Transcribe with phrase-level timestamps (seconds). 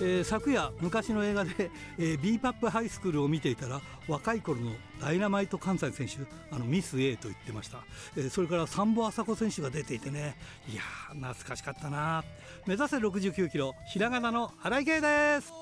[0.00, 6.16] えー、昨夜昔の映画で、えー、ビーパップハイスクールを見ていたら若い頃のダイナマイト関西選手
[6.50, 7.84] あのミス A と言ってました、
[8.16, 10.36] えー、それから三保麻子選手が出ていてね。
[10.68, 12.24] いや懐かしかったな。
[12.66, 15.52] 目指せ69キロひらがなの荒井圭です。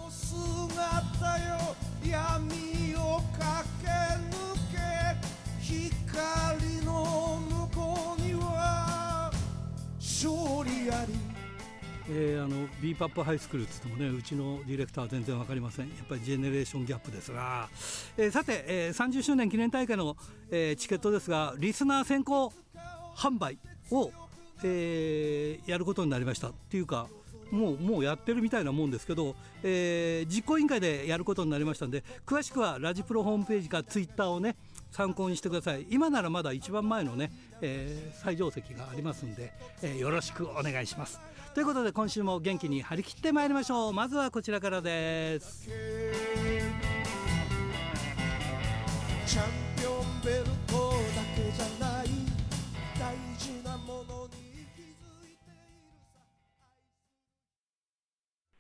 [12.08, 15.88] えー、あの b パップハイスクールっつってもねうちのディレクターは全然わかりません。
[15.88, 17.68] やっぱりジェネレーションギャップですが、
[18.16, 20.16] えー、さて、えー、30周年記念大会の、
[20.50, 22.52] えー、チケットですがリスナー先行
[23.16, 23.58] 販売
[23.90, 24.10] を、
[24.64, 26.48] えー、やることになりました。
[26.48, 27.06] っていうか
[27.52, 34.56] もうもうやってるみたいなもんですけど、えー、実行委員会でやることになりましたんで詳しくはラジプロホームページかツイッターをね
[34.92, 35.86] 参考にしてください。
[35.90, 41.18] 今ならまだ一番前のね、えー、最上席がありますんで、えー、よろしくお願いします。
[41.54, 43.92] ということで今週も元気に張り切ってまいりましょう。
[43.92, 45.68] まずはこちらからです。
[49.26, 49.44] チャン
[49.78, 52.06] ピオンベルトだけじゃない。
[52.98, 54.32] 大事なものに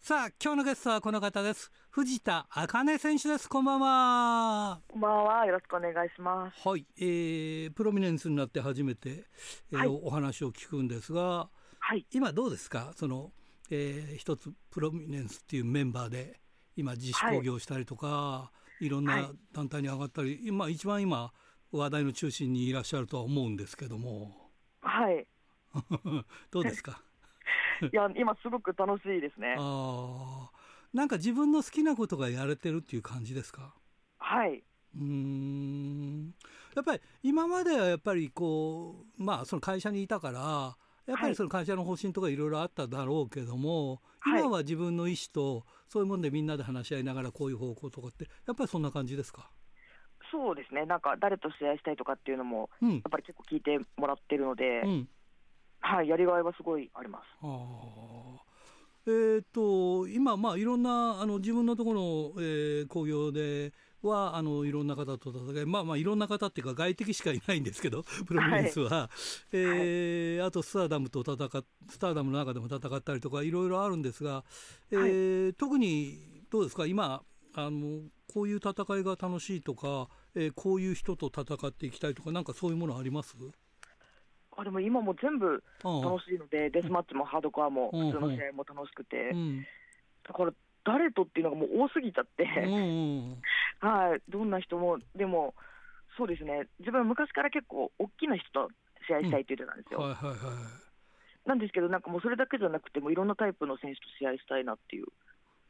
[0.00, 3.46] さあ今日のゲストはこの方です藤田茜選手です。
[3.50, 4.80] こんばんは。
[4.88, 5.44] こんばんは。
[5.44, 6.66] よろしくお願いします。
[6.66, 9.24] はい、えー、プロミネンスになって初めて、
[9.70, 12.92] えー、はい、お話を聞くんですがはい、今どうですか？
[12.96, 13.30] その、
[13.70, 16.40] えー、一つプロミネンスっていうメンバーで
[16.76, 21.30] 今自主興行したりとか、はい、いろんな団体に上がったり、今一番今
[21.72, 24.30] 話題の中心にいらっしゃるとは思うんですけども。
[24.80, 25.26] はい。
[26.50, 27.02] どうですか？
[27.92, 29.56] いや今すごく楽しいですね。
[29.58, 30.48] あ
[30.92, 33.74] なんか自分の好きなことがやれてるっていう感じですか？
[34.18, 34.62] はい。
[34.94, 36.34] うん。
[36.74, 40.76] やっぱり今まではやっぱりこうまあその会社にいたから
[41.06, 49.50] やっぱりその会社の方針とかいろいろあっただろうけども、はい、今は自分の意思とそういうもんでみんなで話し合いながらこういう方向とかってやっぱりそんな感じですか？
[50.30, 50.86] そうですね。
[50.86, 55.08] なんか誰と試合したいとかっていうのも、やっぱり結構聞いてもらってるので、うん、
[55.80, 57.24] はいやりがいはすごいあります。
[57.42, 58.40] あ
[59.04, 69.10] えーと、今、まあ、いろんなあの自分のところの、えー、工業ではあのいろんな方と戦い、まあまあいろんな方っていうか外敵しかいないんですけど プロミネンスは、は
[69.52, 74.44] い、えーはい、あとスターダムと戦っスターダムの中でも戦ったりとかいろいろあるんですが、
[74.90, 76.86] えー、はい、特にどうですか？
[76.86, 77.22] 今
[77.54, 78.02] あの
[78.32, 83.36] こういう戦いが楽しいとか、えー、こういう人と戦っていきたいとかなんかそういうものあります？
[84.56, 89.66] あでも今も全部楽しいので、デスマッチもハードコアも普通の試合も楽しくて、うん、
[90.26, 90.52] だから
[90.84, 92.44] 誰とっていうのがもう多すぎちゃって。
[93.80, 95.54] はい、どんな人も、でも、
[96.16, 98.68] そうですね、自分は昔から結構、大きな人と
[99.06, 100.00] 試合したいって言ってたんですよ。
[100.00, 105.06] うん、はいはいはい、なんですけど、なんかもうそれだけじゃなくても、いろんなタイプの選手と試合したいなっていう。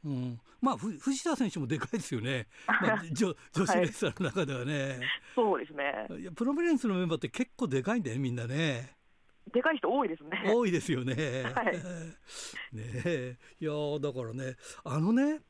[0.04, 5.00] うん、まあ藤田選手もでかいですよね、 まあ、女女子レスラーの中ではね、はい、
[5.34, 6.06] そうですね。
[6.18, 8.96] いやプロミネンスのメンバーって結構でかいんだよみんなね。
[9.52, 10.44] でかい人多いですね。
[10.46, 11.42] 多いですよね。
[11.54, 11.76] はい、
[12.72, 15.40] ねいやだからねあのね、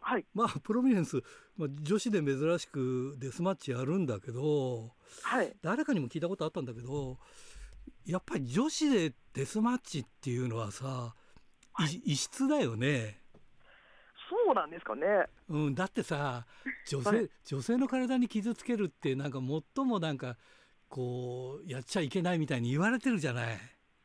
[0.00, 1.22] はい、まあプロミネンス、
[1.56, 4.92] まあ、女子で珍しくデスマッチやるんだけど、
[5.22, 7.18] はい、誰かにも聞いたことあったんだけど
[8.04, 11.14] やっぱり女子でデスマッチっていうのはさ、
[11.72, 13.20] はい、異質だよね。
[14.28, 15.06] そうなんですかね。
[15.48, 16.46] うん、だってさ
[16.86, 19.38] 女性、はい、女性の体に傷つけるってなんか
[19.74, 20.36] 最もなんか
[20.88, 23.58] こうやっちゃいけないみたいに言われてるじゃない。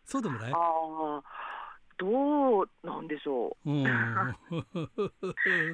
[0.06, 0.52] そうでもない？
[0.52, 1.24] ああ
[1.98, 3.90] どうなんでしょう、うん、 で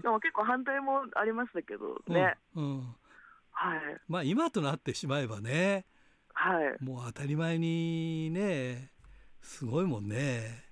[0.09, 2.95] も結構反対もありましたけどね、うん、うん、
[3.51, 4.01] はい。
[4.09, 5.85] まあ今となってしまえばね
[6.33, 6.83] はい。
[6.83, 8.91] もう当たり前にね
[9.41, 10.66] すごいもんね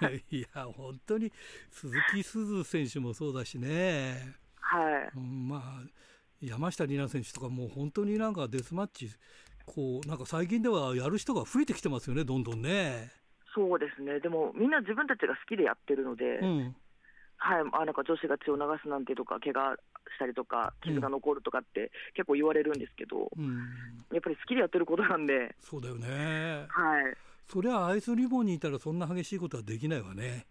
[0.30, 1.32] いや本当に
[1.70, 4.36] 鈴木すず選手もそうだしね。
[4.60, 5.82] はい、うん、まあ
[6.40, 9.10] 山下里奈選手とかもう本当になんかデスマッチ
[9.66, 13.10] こうなんか最近ではやる人が増えてきてますよね、どんどんね。
[13.54, 16.76] そうですね、でもみんな自分たちが好きでやってるので、うん、
[17.38, 19.76] はい、あなんか女子が血を流すなんてとか、怪我
[20.14, 23.58] したりとか、傷が残るとかって結構言われるんですけど、うん、
[24.12, 26.66] やっぱり好きでやってることなんで、そうだよね。
[26.68, 27.16] はい、
[27.50, 30.46] そりゃアイスリボンにいたら、そんな激しいことはできないわね。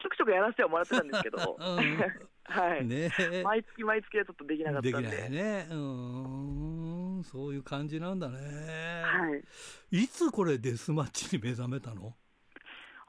[0.00, 1.76] ちょくちょくやらせてはもらってたんですけど、 うん、
[2.44, 3.10] はい、ね、
[3.44, 5.10] 毎月毎月はちょっとできなかったんで。
[5.10, 5.66] できないね。
[5.70, 7.24] うん。
[7.24, 9.02] そういう感じなんだね。
[9.02, 10.02] はい。
[10.02, 12.14] いつこれデスマッチに目覚めたの？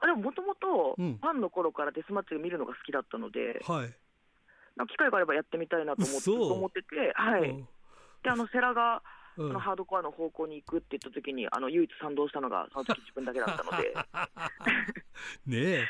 [0.00, 3.88] あでももともとファンの頃からデスマッチを見るのが好きだったので、はい、
[4.88, 7.66] 機会があればやってみたいなと思って思ってて、はい。
[8.22, 9.02] であのセラが
[9.48, 13.94] そのハードコアの方向に行くって言った時にあの唯一賛同したのがその時自分だけだったので。
[15.46, 15.88] ねえ、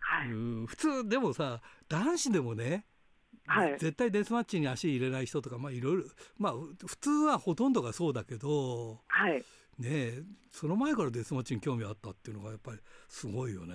[0.00, 0.66] はい、うん。
[0.66, 2.86] 普通でもさ男子でもね
[3.44, 6.04] はい、絶対デスマッチに足入れない人とか、まあ、いろいろ、
[6.38, 6.52] まあ、
[6.86, 9.44] 普通はほとんどがそうだけど、はい、
[9.78, 10.22] ね
[10.52, 12.78] その前からデスマッチに興味あったっていうのがやっぱり
[13.08, 13.74] すごいよね。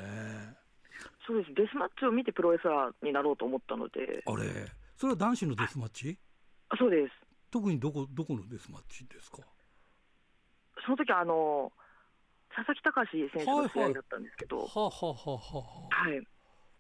[1.28, 1.54] そうです。
[1.54, 4.24] デスマッチを見てプロレスラーになろうと思ったので。
[4.26, 4.72] あれ？
[4.96, 6.18] それは男子のデスマッチ？
[6.70, 9.40] あそうです特にどこどこのデスマッチですか？
[10.86, 11.72] その時あの
[12.56, 16.22] 佐々木隆選手の試合だったんですけど、はあ、はあはあはあ、はい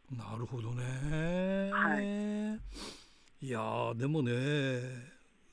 [0.09, 1.69] なるほどね。
[1.71, 3.45] はい。
[3.45, 4.31] いやでもね、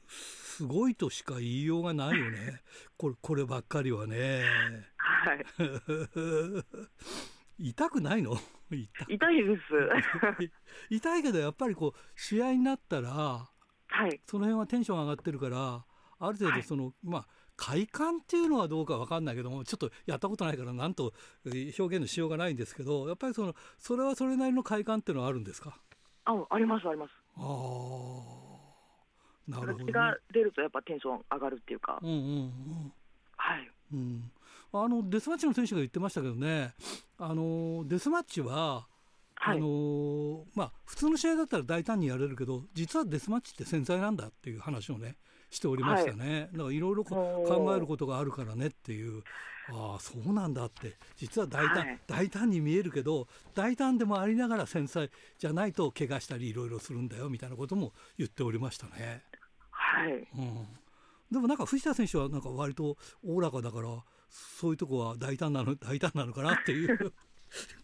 [0.07, 2.61] すごいとしか言いようがないよね。
[2.97, 4.45] これ、こればっかりはね。
[4.97, 5.45] はい。
[7.59, 8.37] 痛くないの？
[8.71, 9.57] 痛いで
[10.39, 10.51] す
[10.91, 13.49] 痛いけどやっぱりこう試合になったら、
[13.97, 15.85] はい、その辺はテンション上がってるから
[16.19, 17.27] ある程度その、はい、まあ
[17.57, 21.13] 快感っていうのはどうか分かんないけどもちょっとやったことないからなんと
[21.45, 25.79] 表現のしようがないんですけどやっぱりそのそれはそれなりの快感っていうのはあるんですか？
[26.25, 27.11] あありますあります。
[27.37, 27.45] ああ
[29.49, 32.01] なるほど、ね、が出るとやっぱテンション上がるっていうか。
[32.03, 32.93] うんうんうん。
[33.37, 34.31] はい、うん、
[34.73, 36.75] あのデスマッチの選手が言ってましたけどね。
[37.19, 38.89] あのデスマッチは
[39.37, 45.17] はい、あのまあ、普通の試合だったら大胆にやれるけど実はデスマッチって繊細なんだっていう話をね
[45.51, 49.23] しておりましたね、はい、だからいろいろ考えることがあるからねっていう。
[49.71, 50.95] ああそうなんだって。
[51.17, 55.09] 実は大胆、はい、大胆に見えるけど大胆でもありながら繊細
[55.39, 59.23] じゃないと怪我したりいろいろするんだよみたいなことも言っておりましたね。
[59.71, 60.67] はい、うん、
[61.31, 63.89] でもなんか藤田選手はなんか割とおおらかだから
[64.29, 67.15] そういうとこは大胆なの大胆なのかなっていう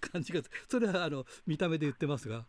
[0.01, 2.47] 感じがそれはあの見た目で言ってますが、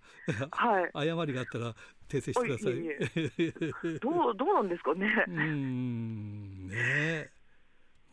[0.51, 1.75] はい、誤りがあったら
[2.09, 2.73] 訂正してください。
[2.73, 5.07] いいどうどうなんですかね。
[5.27, 7.29] うんね。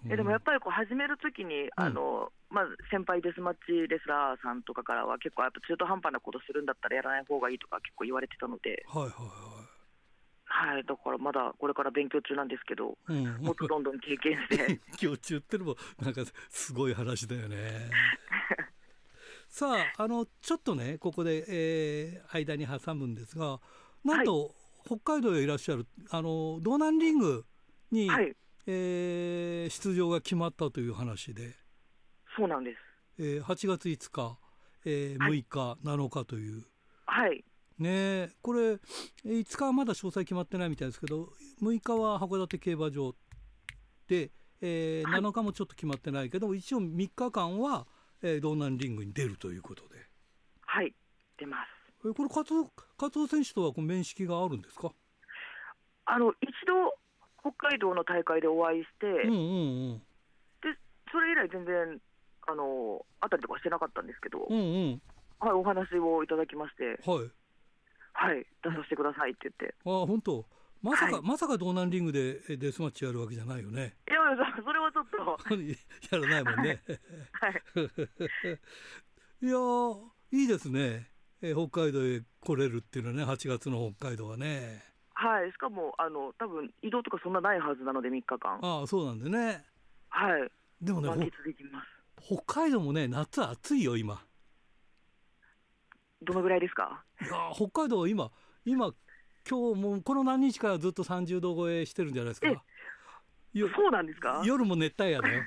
[0.07, 9.25] えでもやっぱりこう始めるときに、あの、うん、まあ、先輩デスマッチレスラーさんとかからは結構やっぱ中途半端なことするんだったらやらない方がいいとか結構言われてたので、はいはいは
[9.65, 9.69] い。
[10.51, 14.67] はい、だからまだこれから勉強中なんですけど、うん、もっとどんどん経験して。
[14.67, 17.57] 勉強中ってのもなんかすごい話だよね
[19.49, 23.61] さああのちょっとねここで、えー、間に挟むんですが
[24.05, 24.51] なんと、はい、
[24.87, 27.45] 北海道へいらっしゃるあの道南リング
[27.91, 28.35] に、はい、
[28.67, 31.55] えー、出場が決まったという話で。
[32.37, 32.77] そうなんです、
[33.19, 34.39] えー、8月5日、
[34.85, 36.65] えー、6日、はい、7日という。
[37.07, 37.45] はい。
[37.79, 38.73] ねこれ
[39.25, 41.29] 5日はまだ詳細決まってないみたいですけど
[41.63, 43.15] 6日は函館競馬場
[44.09, 47.87] で、えー、7日もちょっと決まってないけど一応3日間は
[48.23, 49.97] えー、道南リングに出るということで。
[50.63, 50.95] はい、
[51.39, 52.09] 出ます。
[52.09, 54.93] えこれ加藤加藤選手とはこう面識があるんですか？
[56.07, 56.95] あの一度
[57.41, 60.05] 北海道の大会でお会いして、うんうんうん、で
[61.11, 62.01] それ以来全然
[62.47, 64.63] あのあったりとかしてなかったんですけど、うんう
[64.95, 65.03] ん、
[65.39, 67.31] はいお話をいただきまして、はい、
[68.15, 69.75] はい、出させてくださいって言って。
[69.85, 70.47] あ本当。
[70.83, 73.97] まさか、はい、まさか道南リングでデスマッチやるわけじゃないよね。
[74.09, 74.19] いや、
[74.65, 75.17] それはちょっと
[76.17, 76.83] やらないもんね。
[77.33, 77.63] はい。
[79.47, 79.59] いや
[80.33, 81.11] いいですね。
[81.41, 84.85] え北海道へ来れるっていうのはね、8月の北海道はね。
[85.15, 88.59] はい、しかも、あの、多分移動とかそんなないはずなので、3日間。
[88.63, 89.65] ああ、そうなんでね。
[90.11, 90.51] はい。
[90.81, 91.31] でもね、
[92.21, 94.25] 北海道もね、夏暑いよ、今。
[96.23, 97.05] どのぐらいですか？
[97.21, 98.31] いや、北海道は今、
[98.65, 98.93] 今
[99.49, 102.63] 今日もこの何日かずっと30度超えしてるんじゃないですか？
[103.75, 104.43] そうなんですか？
[104.45, 105.43] 夜も熱帯夜だよ。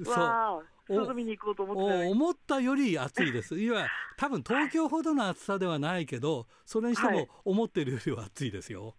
[0.04, 1.14] そう。
[1.14, 3.58] 見に行こうと思って思ったより暑いです。
[3.58, 8.94] いや、多分東京ほどの暑さではないけど、それにしても思ってるよりは暑いですよ。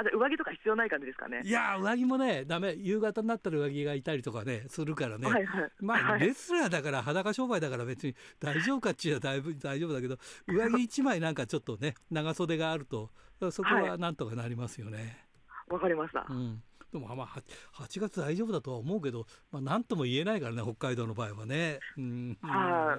[0.00, 1.42] あじゃ上着とか必要ない感じですかね？
[1.44, 5.26] いや上着もねだめ夕方になったら上着がいたりとかねするからね。
[5.26, 13.10] はいはい、まあ、レスラーだから裸商売だから別に大丈夫かっちゅうだいぶ大丈夫だけど上着一枚なんかちょっとね長袖があると
[13.50, 15.18] そこはなんとかなりますよね。
[15.66, 16.24] わ、かりました。
[16.30, 16.62] うん。
[16.92, 17.42] でもまあ
[17.82, 21.80] 8月大丈夫だとは思うけど、まあ、なんとも言えないからね北海道の場合はね。
[21.96, 22.98] うん、は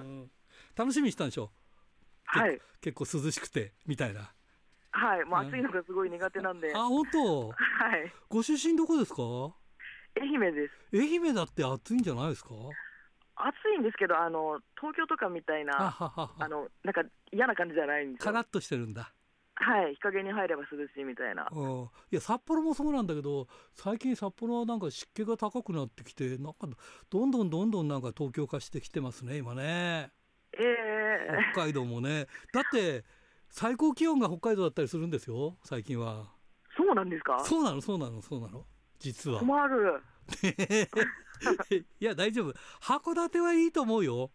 [0.76, 1.50] 楽しみにしたんでしょ？
[2.26, 2.60] はい。
[2.80, 4.30] 結構涼しくてみたいな。
[4.92, 6.72] はい、もう暑いのがすごい苦手なんで。
[6.74, 7.48] あ、本当？
[7.48, 7.56] はい。
[8.28, 9.22] ご出身どこですか？
[10.20, 10.96] 愛媛です。
[10.96, 12.50] 愛媛だって暑いんじゃないですか？
[13.36, 19.14] 暑いんですけど、あの東京とかみたいな、あのなんか嫌な感じじゃないんですカラッとしてるんだ。
[19.54, 21.48] はい、日陰に入れば涼しいみたいな。
[21.52, 26.66] うん、いや札幌もそうなんだけど、最近札幌はなんか湿気が高くなってきて、なんか
[27.08, 30.10] どんどんどんどんなんか東京化してきてますね、今ね。
[30.58, 32.26] ええー、北海道もね。
[32.52, 33.04] だって
[33.50, 36.32] 最高気温が北海道だったりするんですよ最近は。
[36.76, 37.38] そうなんですか？
[37.44, 38.64] そうなのそうなのそうなの。
[38.98, 39.40] 実は。
[39.40, 40.00] 困る。
[42.00, 42.54] いや大丈夫。
[42.80, 44.30] 函館はいいと思うよ。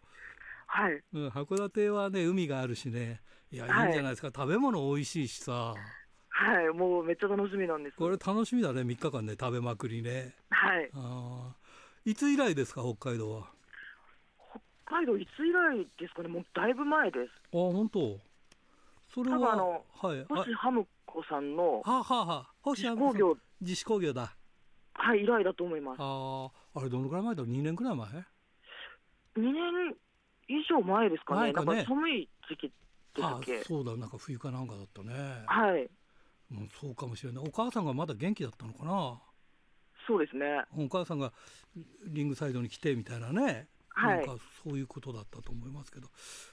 [0.66, 3.22] はい、うん、函館はね海があるしね。
[3.50, 4.28] いや、い、いんじゃないですか。
[4.34, 5.74] 食べ物美味しいしさ。
[6.28, 7.96] はいもうめっちゃ楽しみなんです。
[7.96, 10.34] これ楽しみだね3日間ね食べまくりね。
[10.50, 10.90] はい。
[10.94, 11.54] あ
[12.04, 13.50] いつ以来ですか北海道は？
[14.86, 16.28] 北海道いつ以来ですかね？
[16.28, 17.30] もうだいぶ前です。
[17.52, 18.20] あ本当
[19.16, 24.36] それはあの、はい、星ハムコさんのはあ、はあはあ、星ハムコさん自主工業だ
[24.92, 28.12] はい以来だと思いますあああれどのくらい前だ2年くらい前？2
[29.38, 29.96] 年
[30.48, 32.72] 以上前ですかね、かねなんか寒い時期
[33.14, 35.14] でしたっけそうだ、なんか冬かなんかだったね。
[35.46, 35.88] はい。
[36.52, 37.44] うん、そうかもしれない。
[37.48, 39.18] お母さんがまだ元気だったのかな？
[40.06, 40.62] そうですね。
[40.76, 41.32] お母さんが
[42.06, 43.68] リングサイドに来てみたいなね。
[43.96, 46.08] はい、なんかそういうことだったと思いますけど、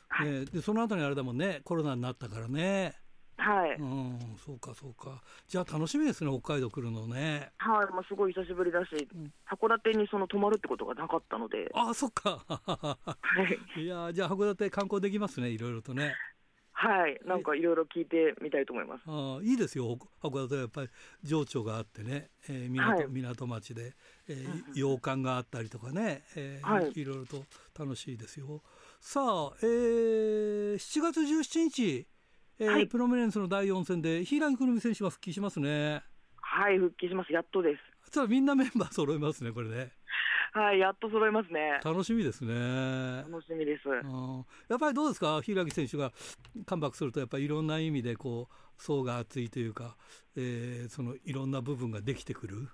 [0.07, 1.61] はい、ね、でその後にあれだもんね。
[1.65, 2.95] コロナになったからね。
[3.37, 5.21] はい、うん、そうかそうか。
[5.47, 7.51] じゃあ楽しみですね北海道来るのね。
[7.57, 12.97] はい、まあ、すごい久しぶりだし、うん、函館にその泊まるってことがなかったのであそっかは
[13.77, 16.13] いいやじゃあ函館観光できますねいろいろとね
[16.83, 19.03] はい、なんかいろいろ聞いてみたいと思います。
[19.07, 20.89] あいいですよ、函館はやっぱり
[21.23, 23.93] 情緒があってね、えー、港、はい、港町で、
[24.27, 27.45] えー、洋館があったりとかね、えー、はい、いろいろと
[27.79, 28.61] 楽しいですよ。
[28.99, 32.07] さあ、えー、7月17日、
[32.59, 36.03] えー、はい、プロミネンスの第4戦で平井くるみ選手が復帰しますね。
[36.35, 37.31] はい、復帰します。
[37.31, 37.93] やっとです。
[38.13, 39.91] たらみんなメンバー揃いますね、これね。
[40.53, 41.79] はい、やっと揃いますね。
[41.83, 42.53] 楽しみですね。
[43.29, 43.89] 楽しみです。
[43.89, 46.11] やっぱりどうですか、平木選手が
[46.67, 49.97] カムバックすると、やっぱりいろんな意味でこう層が厚いというか、
[50.35, 52.69] えー、そのいろんな部分ができてくる？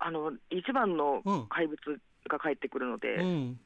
[0.00, 1.78] あの一番の怪物
[2.28, 3.60] が帰ってくるので、うんうん、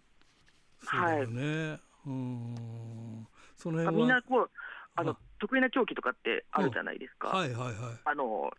[0.83, 1.81] そうだよね。
[2.07, 4.51] うん、その辺みんなこう
[4.97, 7.29] あの得意な競技とかってあるじゃないですか。
[7.29, 7.75] はいはいはい。
[8.05, 8.51] あの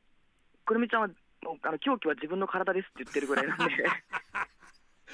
[0.65, 1.07] くるみちゃんは
[1.43, 3.63] もうあの狂気は自分の体ですって言ってるぐらいなんで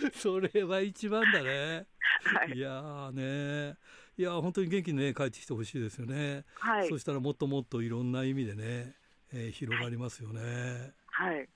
[0.13, 1.87] それは一番だね。
[2.23, 3.77] はい、いやね。
[4.17, 6.45] いや本当に元気にね帰ってきてほしいですよね。
[6.55, 6.89] はい。
[6.89, 8.95] そしたらもっともっといろんな意味でね、
[9.33, 10.93] えー、広がりますよね。
[11.07, 11.49] はい。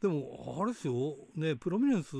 [0.00, 2.16] でもあれですよねプロミネンス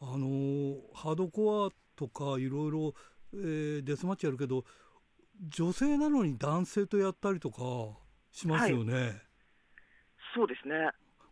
[0.00, 2.94] あのー、ハードコアとかいろいろ、
[3.34, 4.64] えー、デスマッチやるけど
[5.48, 7.98] 女性なのに男性とやったりとか
[8.30, 8.94] しますよね。
[8.94, 9.12] はい、
[10.34, 10.74] そうですね。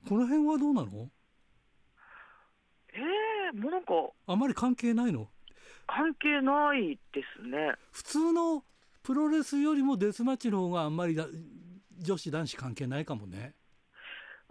[0.08, 0.88] この辺はどうなの？
[0.88, 1.19] え
[3.52, 3.92] えー、もうなんか
[4.26, 5.28] あまり関係ないの？
[5.87, 7.75] 関係ないですね。
[7.92, 8.64] 普通の
[9.02, 11.19] プロレスよりもデスマッチの方があんまり
[11.99, 13.54] 女子男子関係ないかもね。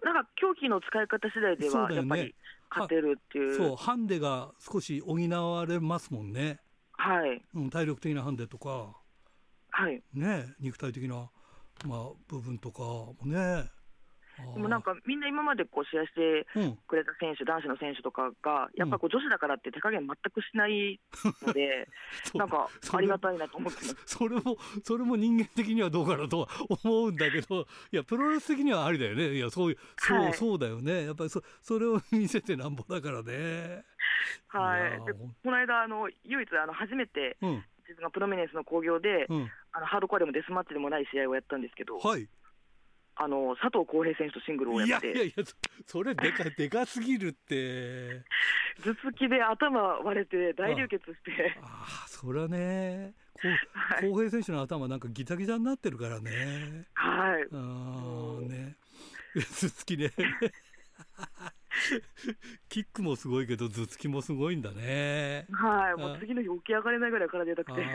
[0.04, 2.36] なんか狂気の使い方次第ではやっぱり
[2.70, 3.56] 勝てるっていう。
[3.56, 6.60] そうハンデが少し補われますもんね。
[6.94, 8.98] はい、うん、体力的なハンデとか。
[9.72, 10.02] はい。
[10.14, 11.30] ね肉体的な、
[11.86, 13.70] まあ、部分とかもね
[14.54, 16.46] でもなんかみんな今までこう試合して
[16.88, 21.00] くれた選手、うん、男子の選手とかが、やっぱこう女子だからって手加減全くしない
[21.46, 21.88] ので、
[22.36, 23.96] なんかありがたいなと思ってます。
[24.06, 26.48] それも、それも人間的にはどうかなとは
[26.84, 33.84] 思うんだけど、いや、プロレス的にはありだよね、いや、そういう、そう、はい、そうだよね、やっぱりそそれを見せてなんぼだからね。
[34.48, 42.28] はい、でこの間あの、唯一あの初めて、うん、自分がプロミネンスの興行で、うん、あのハードコアでもデスマッチでもない試合をやったんですけど、はい、
[43.22, 45.08] あの佐藤浩平選手とシングルをやって。
[45.08, 45.44] いやいやいや
[45.86, 48.24] それでかでかすぎるって。
[48.82, 51.60] 頭突きで頭割れて大流血して。
[51.62, 53.14] ああそれはね
[54.00, 56.86] 浩平選手の頭なんかギザギザになってるからね。
[56.94, 57.48] はい。
[57.52, 58.78] ああね。
[59.36, 60.12] 頭突きね
[62.70, 65.46] キックもすごいけど頭突きもすごいんだね。
[65.52, 67.86] はいもう次の日起き上がれないぐらい体痛くて。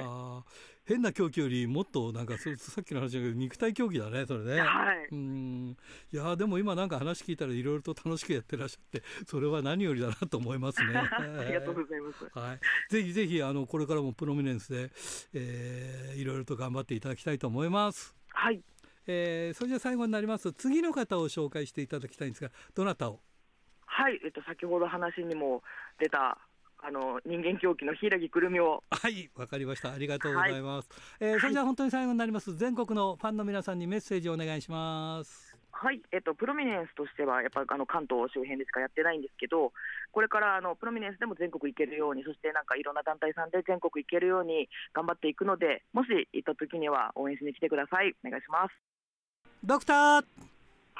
[0.86, 4.60] 変な競技よりもっとなんかさっきの話だけど肉体競技だねそれね。
[4.60, 5.08] はい。
[5.12, 5.76] うん。
[6.12, 10.92] いやでも今なんか話聞いたらいろいろと楽しくやってらっしゃってそれは何よりだなと思いますね。
[10.98, 12.60] ありがとうございます、はい、
[12.90, 14.90] ぜひぜひあのこれからもプロミネンスで、
[15.32, 18.14] えー、いろいろと頑張っていただきたいと思います。
[18.28, 18.62] はい。
[19.06, 20.52] えー、それじゃ最後になります。
[20.52, 23.20] 次の方を紹介していただきたいんですがどなたを
[23.96, 25.62] はい、えっと、先ほど話にも
[26.00, 26.36] 出た
[26.82, 28.82] あの人間狂気の柊くるみを。
[28.90, 29.92] はいわかりました。
[29.92, 35.56] ありがとうございます、はい、えー、それじゃ本当に最後になります、はい、全国のファンの皆さんにメッセージをお願いします。
[35.70, 39.72] はいえっとプロミネンスとしてはやっぱあの関東周辺でしかやってないんですけど
[40.10, 48.14] これからあのプロミネンスでも全国行けるようにそしてなんかいろんな団体さんで全国行けるように頑張っていくのでもし行った時には応援しに来てください。
[48.24, 48.74] お願いします。
[49.62, 50.53] ドクター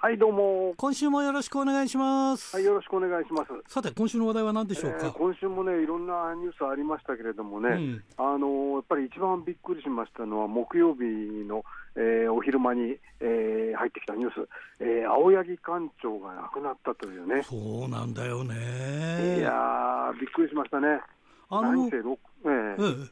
[0.05, 0.75] はいどうも。
[0.77, 2.55] 今週もよろしくお願いします。
[2.55, 3.73] はいよろしくお願いします。
[3.73, 11.01] さて今週の話題は何でしょうか、えー、今週もねいろんなニュースありましたけれどもね、うん、あのやっぱり一番びっくりしましたのは木曜日
[11.49, 11.65] の、
[11.97, 14.47] えー、お昼間に、えー、入ってきたニュース、
[14.81, 17.43] えー、青柳館長が亡くなったというね。
[17.43, 19.39] そうなんだよね。
[19.39, 21.01] いやびっくりしましたね。
[21.49, 23.09] あの何歳、えー、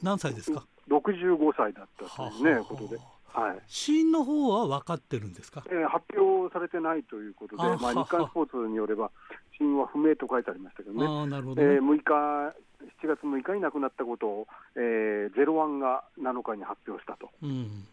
[0.00, 3.00] 何歳ですか？65歳だったというねことで。
[3.36, 9.10] はい、死因の方は分かってるんですか、えー、発表されてないということで、あまあ、日刊スポーツによれば、
[9.58, 11.74] 死因は不明と書いてありましたけどね、あなるほど、ね。
[11.74, 12.54] えー、6日、
[13.02, 17.30] 7月6日に亡くなったことを、えー、ゼロワンが7日に発表したと。
[17.42, 17.86] うん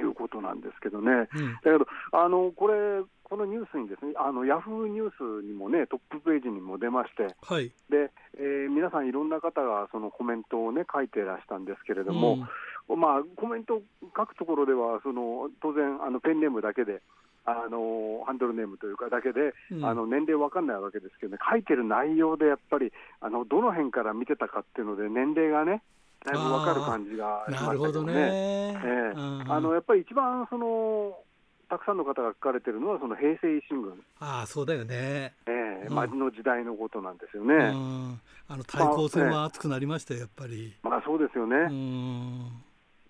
[0.00, 7.70] いうことなんですけどね、うん、だけどあのこれ、このニュースにですねあのヤフーニュースにもねトップページにも出まして、はい。
[7.88, 12.34] でえー、皆さんいろんな方がそのコメントをね書いてらしたんですけれども、
[12.88, 13.00] うん。
[13.00, 13.82] まあ、コメント
[14.16, 17.02] 書くところでは、その当然、あのペンネームだけで、
[17.44, 25.82] あのハンドルネームというかだけで、うん、あの年齢分かんないわけですけどね、書いてる内容でやっぱり、あのどの辺から見てたかっていうので、年齢がね、
[26.24, 28.12] だいぶ分かる感じがしましたけどね。
[28.14, 31.16] えー、あのやっぱり一番その
[31.70, 33.92] たくさんの方が書かれてるのは、その平成維新軍。
[34.18, 35.34] ああ、そうだよね。
[35.46, 37.72] ええー、まあ、の時代のことなんですよね。
[38.48, 40.74] あの対抗戦は熱くなりましたよ、やっぱり。
[40.82, 41.56] まあ、そうですよね。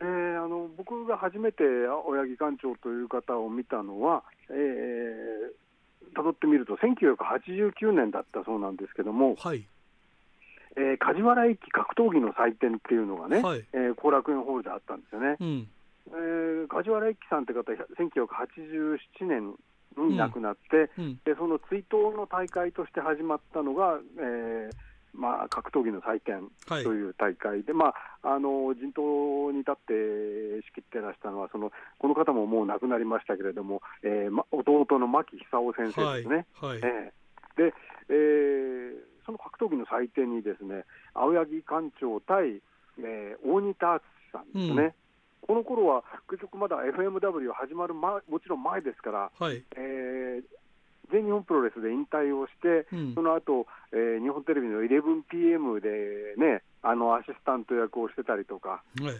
[0.02, 9.66] えー、あの僕が初めて青柳館長という方を見たのは、えー、辿ってみると1989年だったそうなんですけども、はい
[10.76, 15.36] えー、梶原駅格闘技の祭典っていうのがね、はい、えー、後楽園ホールであったんですよね。
[15.40, 15.68] うん、
[16.08, 19.54] えー、梶原駅さんって方、1987年
[19.96, 21.04] に亡くなって、うん。
[21.04, 29.92] うん、でその追悼の大会として始まったのが、えーまあ、格闘技の祭典という大会で、はい、まあ、あの陣頭に立って
[30.66, 36.46] 仕切ってらしたのはその、この方ももう亡くなりましたけれども、えーま、弟の牧久夫先生ですね。
[36.54, 36.80] はい。
[36.80, 37.74] はい、えー、で
[38.10, 40.84] えー、その格闘技の祭典にですね
[41.14, 42.62] 青柳館長対、
[42.98, 44.82] えー、大仁田敦さんですね。
[44.82, 44.94] うん。
[45.48, 50.42] この頃は結局まだ FMW 始まる、ま、もちろん前ですから、はい、えー、
[51.10, 59.14] 全日本プロレスで引退をして、うん、その後、えー、日本テレビの 11PM でね、あのアシスタント役をしてたりとか、はい、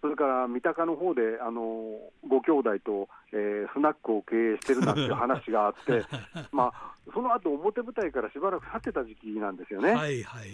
[0.00, 6.04] それから三鷹の方であのご兄弟と、えー、スナックを経営してるなんていう 話があって、
[6.52, 9.90] まあ、その後表舞台からしばらく去ってた時期なんですよね。
[9.90, 10.50] はいはいはい。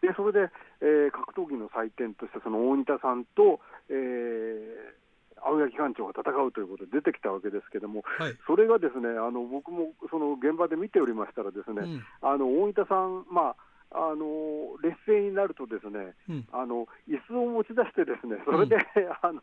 [0.00, 5.06] でそれで、えー、格闘技の祭典として、その大仁田さんと、えー、
[5.42, 13.56] 青柳館長が戦うということで出てきたわけですけれども、はい、それがですねあの僕もその現場で見ておりましたら、ですね、うん、あの大分さん、まあ、
[13.92, 18.82] あの劣勢になると、ですね、うん、あの椅子を持ち出して、ですねそれで、うん、
[19.22, 19.40] あの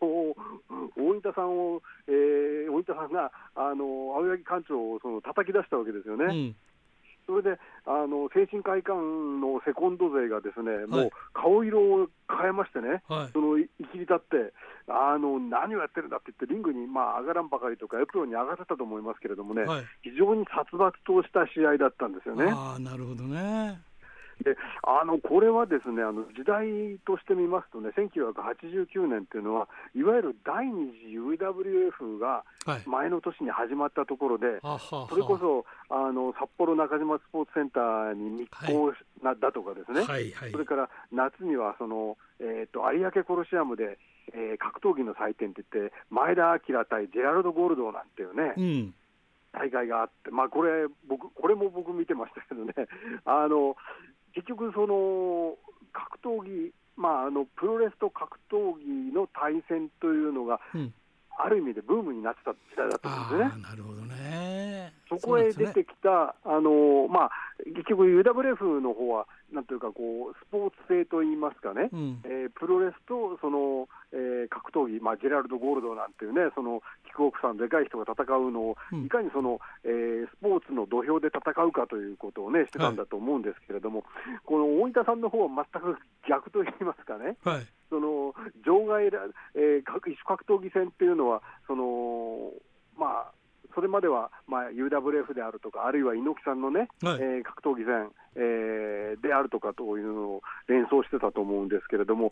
[0.95, 6.55] 大分さんを、えー、大分さんがあの青柳館長をその叩き出したわけですよね。
[7.25, 14.51] それであの精神科医館のセコンド勢がですね、もう顔色を変えましてね、はい、そのいきり立って、
[14.87, 22.51] あの何をやってるんだって言って、リングに、まあ、上がらんばかりとか、エプロンに上がってたと思いますけれどもね、はい、非常に殺伐とした試合だったんですよね。
[22.51, 23.79] あなるほどね
[24.43, 32.43] であのこれはですねあの時代として見ますとね、1989年っていうのは、いわゆる第二次 UWF が
[32.85, 43.97] 前の年に始まったところで、はい、それこそあの札幌中島スポーツセンターに密航な、はい、だとかですね、はいはい、それから夏にはその、えーと、有明コロシアムで、
[44.33, 48.53] えー、格闘技の祭典って言って、前田明対ジェラルド・ゴールドなんていうね。
[48.57, 48.93] うん。
[49.53, 52.73] 大会があって、まあ、これ僕、これも僕見てましたけどね、
[53.23, 53.75] あの
[54.33, 55.55] 結局、その
[55.91, 60.93] 格闘技、まあ、あのプロレスと格闘技の対戦というのが、うん、
[61.37, 63.61] ある意味でブームになってた時代だったんですね。
[63.61, 64.93] なるほどね。
[65.09, 66.15] そこへ出てきた、ね、
[66.45, 67.31] あのまあ、
[67.65, 87.37] 結局、UWF の方はなんというかこう、スポーツ性といいますかね、うん、えー、プロレスとその、えー、格闘技、まあ、ジェラルド・ゴールドなんていうね、そのキックオフさん、でかい人が戦うのを、いかにその、えー、スポーツの土俵で戦うかということをね、してたんだと思うんですけれども、はい、この大分さんの方は全く逆といいますかね。
[87.43, 87.67] はい。
[87.89, 88.33] その
[88.65, 89.05] 場外、
[89.53, 92.51] えー、各異種格闘技戦っていうのは、その
[92.97, 93.31] まあ、
[93.73, 102.31] それまでは、まあ、UWF であるとか、あるいは猪木さんのね、はい、えー、格闘技戦、えー、であるとかというのを連想してたと思うんですけれども、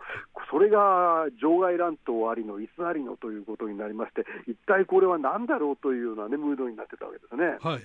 [0.49, 7.57] それが場外乱闘ありの、椅子ありのということになりまして、一体これは何だろうというような、ね、ムードになってたわけですね。
[7.61, 7.81] はい、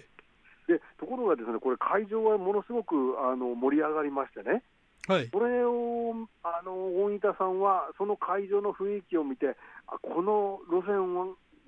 [0.68, 4.62] でところがですね、これ、会場はものすごくあの盛り上がりましてね。
[5.08, 6.72] はい、これをあの
[7.04, 11.14] 大仁田さんは、その会場の雰囲気を見て、あこの路線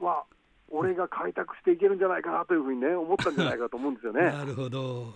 [0.00, 0.24] は
[0.70, 4.22] 俺が開拓していけるんじゃないかなというふうにね、思ったんじゃないかと思うんですよね。
[4.32, 5.12] なるほど。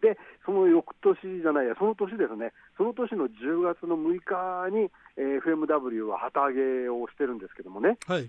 [0.00, 8.28] で、その翌年じゃないや、その年ですね、その年の10月の6日に、えー、FMW は旗揚げをしてるんですけどもね、はい、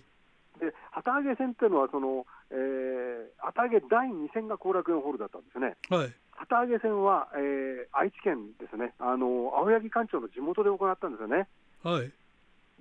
[0.59, 5.75] で旗揚げ戦っていうのはその、えー、旗揚げ第2戦が後楽園ホールだったんですね。
[5.89, 6.13] はい。
[6.31, 11.47] 旗揚げ戦は、えー、愛知県ですね、あの青柳館長の地元で行ったんですよね。
[11.83, 12.11] はい。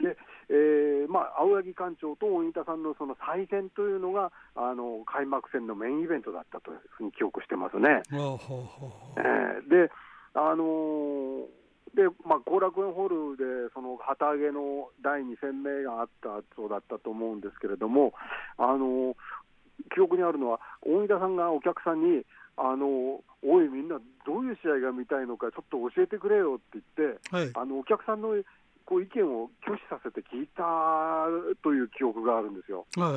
[0.03, 0.17] で
[0.53, 8.03] えーまあ、青柳館長と大仁田さんのその再戦というのがあの開幕戦のメインイベントだったというふうに記憶してますね。
[9.17, 9.91] えー、で、
[10.35, 11.63] あのー
[11.95, 18.15] でまあ、後楽園ホールでその旗揚げの第2戦目があったそうだったと思うんですけれども、
[18.57, 19.15] あの
[19.95, 22.25] 記憶にあるのは、大仁田さんがお客さんに、
[22.57, 28.37] あのおい、みんな、どういう試合が見たいのか、ちょっと教えてくれよって言って、はい、あのお客さんの
[28.85, 30.63] こう意見を拒否させて聞いた
[31.63, 32.87] という記憶があるんですよ。
[32.97, 33.11] は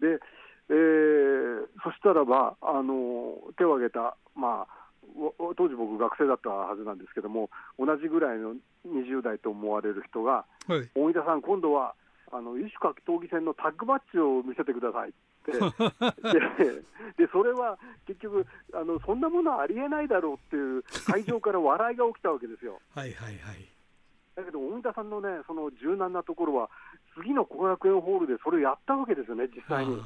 [0.00, 0.20] い、で、
[0.68, 4.80] えー、そしたらば、あの手を挙げた、まあ、
[5.56, 8.54] 当時僕学生だったはずなんですけども同じぐらいの
[8.86, 11.94] 20代と思われる人が、はい、大分さん今度は
[12.32, 15.12] あの異種格闘技戦のタッグマッチを見せてくださいっ
[15.44, 15.52] て
[17.18, 22.80] でそれは結局あのそんなものはありえないだろうっていう会場から笑いが起きたわけですよ。
[22.94, 23.79] はいはいはい
[24.40, 26.68] だけど大分さんのねその柔軟なところは
[27.14, 30.00] 次の後楽園ホールでそれをやったわけですよね実際に。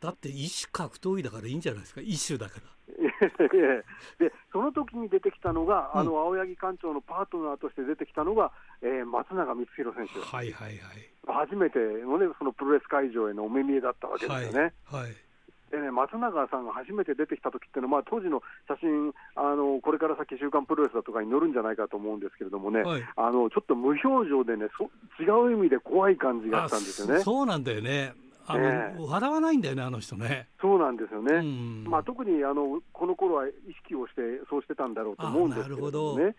[0.00, 2.72] だって一種格闘技だからいいんじゃないですか一種だから。
[4.18, 8.50] でその時に出てきたのが、うん、あの青柳館長のパートナーとして出てきたのが、
[8.82, 14.74] えー、松永光弘選手、はいはいはい、初めての,、ね、そのプロレス会場へのお目見えだったわけですよね。
[14.84, 15.12] はい、はい
[15.72, 24.84] でね、松永さんが初めて出てきた時っていうのは、まあ、当時の写真あの、これから先、週刊プロレスだとかに載るんじゃないかと思うんですけれどもね、はい、あのちょっと無表情でねそ、
[25.18, 27.20] 違う意味で怖い感じがあったんですよね。
[27.24, 28.12] そうなんだよね。
[28.46, 30.48] あの、えー、笑わないんだよね、あの人ね。
[30.60, 36.18] そうなんですよね、うん、まあ、特にあのこの頃は意識をして、そうしてたんだろうと思うんですけどど。
[36.18, 36.34] ね。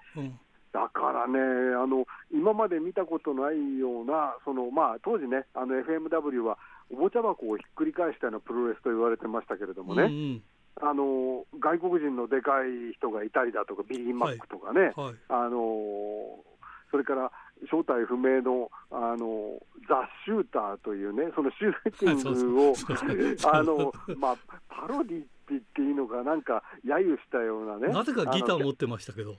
[0.73, 1.39] うんだからね
[1.75, 6.57] あの、今まで見たことないような、そのまあ、当時ね、あの FMW は
[6.89, 10.41] おもちゃ箱をひっくり返したようなプロレスと言われてましたけれどもね、
[10.81, 16.41] あの外国人のでかい人がいたりだとか、ビリー・マックとかね、はいはい、あの
[16.89, 17.31] それから
[17.69, 22.73] 正体不明のあのザ・シューターというね、そのシューティングを、
[23.53, 24.37] あのまあ、
[24.69, 27.93] パロディって言っていいのか、なんか揶揄したようなね。
[27.93, 29.35] なぜかギター持ってましたけど。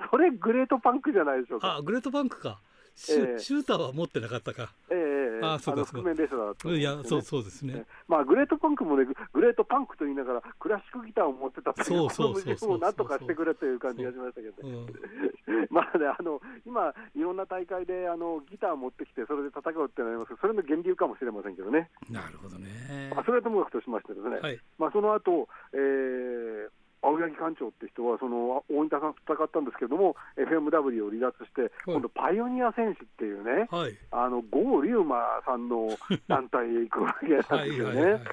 [0.10, 1.76] それグレートパンクじゃないでしょうか。
[1.76, 2.60] あ、グレートパンクか。
[2.96, 4.72] シュえー、シューターは持ってなかったか。
[4.88, 7.84] ええー、あそうです覆面レスラーだいや、そうそうですね。
[8.06, 12.78] まあ、グレートパンクもね、グレートパンクと言いながら、クラシックギターを持ってたという、そうそうそうそう。
[12.78, 14.86] なんとかしてくれという感じがしましたけどね。
[15.70, 21.90] まあね、あの、今、いろんな大会で、あの、ギターを持ってきて、それで戦うってなりますけど、それの源流かもしれませんけどね。
[22.10, 23.10] なるほどね。
[23.12, 26.68] まあ、それはともかくとしましてですね、はい、まあ、その後、えー、
[27.04, 35.88] 青柳館長って人は、その大仁田さんと戦ったんですけども、FMW を離脱して、今度、パイオニア戦士っていうね、はい、あの郷龍馬さんの
[36.28, 38.24] 団体へ行くわけなんですよね。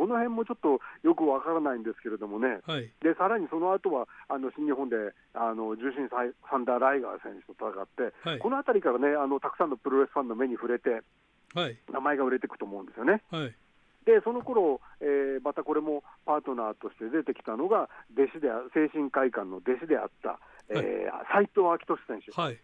[0.00, 4.96] この辺もちょっとよくわからないんですけれどもね、はい、でさらにその後はあの新日本で
[5.34, 11.02] あの重心サンダー・ライガー選手と戦って、はい、この辺りからねあの、たくさんのプロレスファンの目に触れて、
[11.92, 13.22] 名前が売れていくと思うんですよね。
[13.30, 13.54] はい
[14.04, 20.38] でその頃、えー、またこれもパートナーとして出てきたのが、弟子で精神会館の弟子であった、はい
[20.72, 22.32] えー、斉藤昭俊選手。
[22.32, 22.58] はい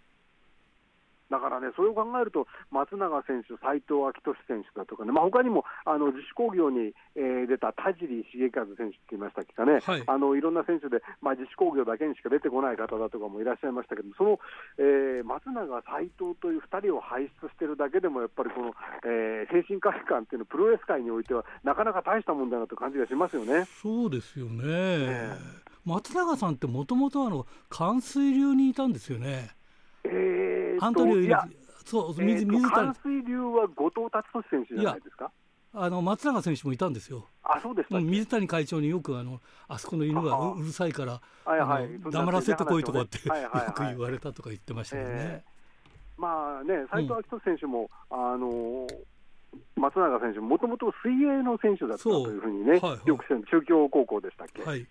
[1.30, 14.38] だからね、それを考えると、松永選手、斎藤昭俊選手だとかね、まあ他にもあの自主工業に、えー、出た田尻重和選手って言いましたっけかね、はい、あのいろんな選手で、まあ、自主工業だけにしか出てこない方だとかもいらっしゃいましたけど、その、
[14.78, 23.64] えー、松永、斎藤という2人を輩出してるだけでも、やっぱりこの、えー、精神科医館っていうのは、プロレス界においては、なかなか大したもんだなという感じがしますよね。
[23.82, 29.50] そうですよね、えー松永さんってもともとあの冠水流にいたんですよね。
[30.02, 30.12] えー、
[30.80, 31.46] アントニオいや
[31.84, 35.30] そう水水谷冠水流は後藤達俊選手じゃないですか？
[35.78, 37.26] あの松永選手もいたんですよ。
[37.44, 43.34] あそうです水谷会長によくあのあそこの犬がうるさいから、はいはい、黙らせてこいとかって、よ
[43.74, 45.14] く言われたとか言ってましたけどね。
[45.18, 48.86] えー、まあね、斉藤明人選手も、うん、あの
[49.76, 54.62] 松永選手もともと水泳の選手だったというふうにね、はいはい、よく中京高校でしたっけ？
[54.62, 54.86] はい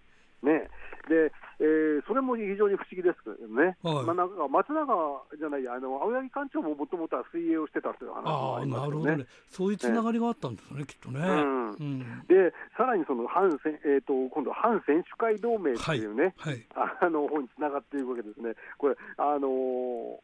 [0.45, 0.69] ね、
[1.09, 4.85] で、えー、それも非常に不思議ですけどね、はい、まあ、なんか松永
[5.37, 10.85] じゃない、あの青柳館長ももともとは水泳をしてたという話もありますよね、なるほどね、そういうつながりがあったんですね、ね。
[10.85, 11.19] きっとね。
[11.19, 11.69] うん。
[11.71, 13.49] うん、で、さらにその反、
[13.85, 16.53] えーと、今度、反選手会同盟っていうね、はい。
[16.73, 18.53] はい、あの方につながっていくわけですね。
[18.77, 20.19] これあのー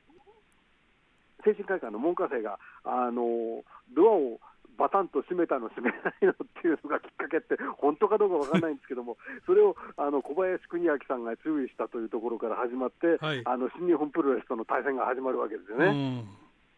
[1.43, 3.63] 精神科医館の門下生が、あの
[3.95, 4.39] ドアを
[4.81, 9.15] バタンと閉めたの、閉めないのっていうのがきっかけって、本当かどうか分からないんですけども、
[9.45, 16.25] それをあの小林邦明さんが注意したというところから始まって、はい、あの新日本プロレスとの対戦が始まるわけですよね。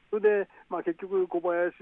[0.10, 1.76] それで、まあ、結局、小林、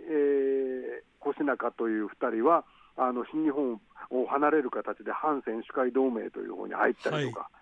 [0.00, 2.64] えー、越中という2人は、
[2.96, 7.40] あの新日本を離れる形で反選手会同盟という方に入ったりとか。
[7.40, 7.59] はい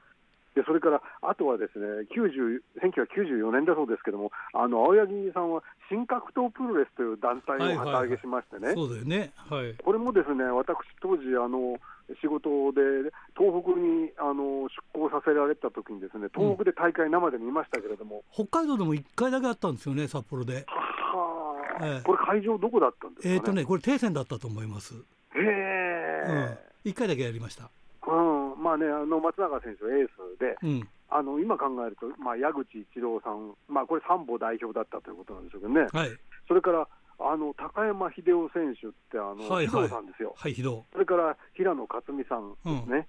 [0.59, 11.79] でそれからあとはですね90 1994年だそうですけども、あの青柳さんは新格闘プロレスという団体を旗揚げしましてね、そうだよね、はい、これもですね私、当時あの、
[12.21, 20.66] 仕事で東北にあの出向させられた時にですね東北で大会生で見ましたけれども、うん、北海道でも1回だけあったんですよね、札幌で。
[20.66, 24.94] はあ、ええ、これ、会場どこだったんですか、ね、えーとね、これ、定戦だったと思います。
[24.94, 27.71] へえ、うん、1回だけやりました。
[28.68, 36.11] うんまあね、あの松永選手はエースで、うん、あの今考えると、まあ、矢口一郎さん、まあ、これ、サンボ代表だったということなんでしょうけどね、はい、
[36.46, 36.87] それから
[37.18, 43.09] あの高山秀夫選手ってあの、はいはい、さんですよ、はい、それから平野克美さんですね、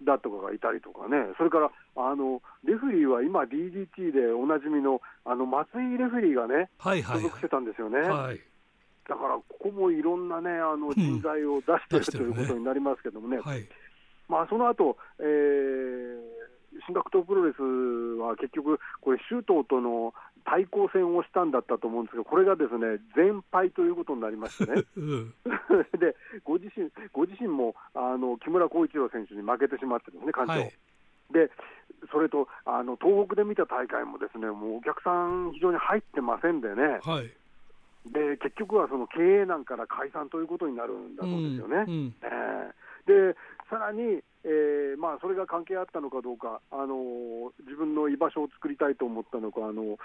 [0.00, 8.00] うん、だとかがいたりとかね、それからあのレフリーは今、DDT でおなじみのあの松井レフリーがね、はいはい、所属してたんですよね。
[8.00, 8.40] はい。
[9.08, 13.66] だからここもいろんなね、あの人材を出してる、うん、ということになりますけどもね、はい、
[14.28, 16.18] まあ、その後、えー、
[16.86, 17.62] 新学党プロレス
[18.20, 20.14] は結局、これ、周東との
[20.46, 25.34] 対抗戦をしたんだったと思うんですけど、これがですね全敗ということになりましてね、 うん、
[25.98, 30.52] でご自身ご自身もあの木村浩一郎選手に負けてしまってですね、館長。
[30.52, 30.72] はい
[31.32, 31.50] で
[32.12, 37.32] それとあの東北で見た大会もですねもうお客さん、非常に入ってませんでね、はい、
[38.12, 41.84] で結局はその経営難から解散ということになるんだそうですよね。
[41.88, 41.92] うん。
[41.92, 43.36] うん、えー、で
[43.68, 49.98] さらに、えーまあ、それが関係あったのかどうか、あの自分の居場所を作りたいと思ったのか、あの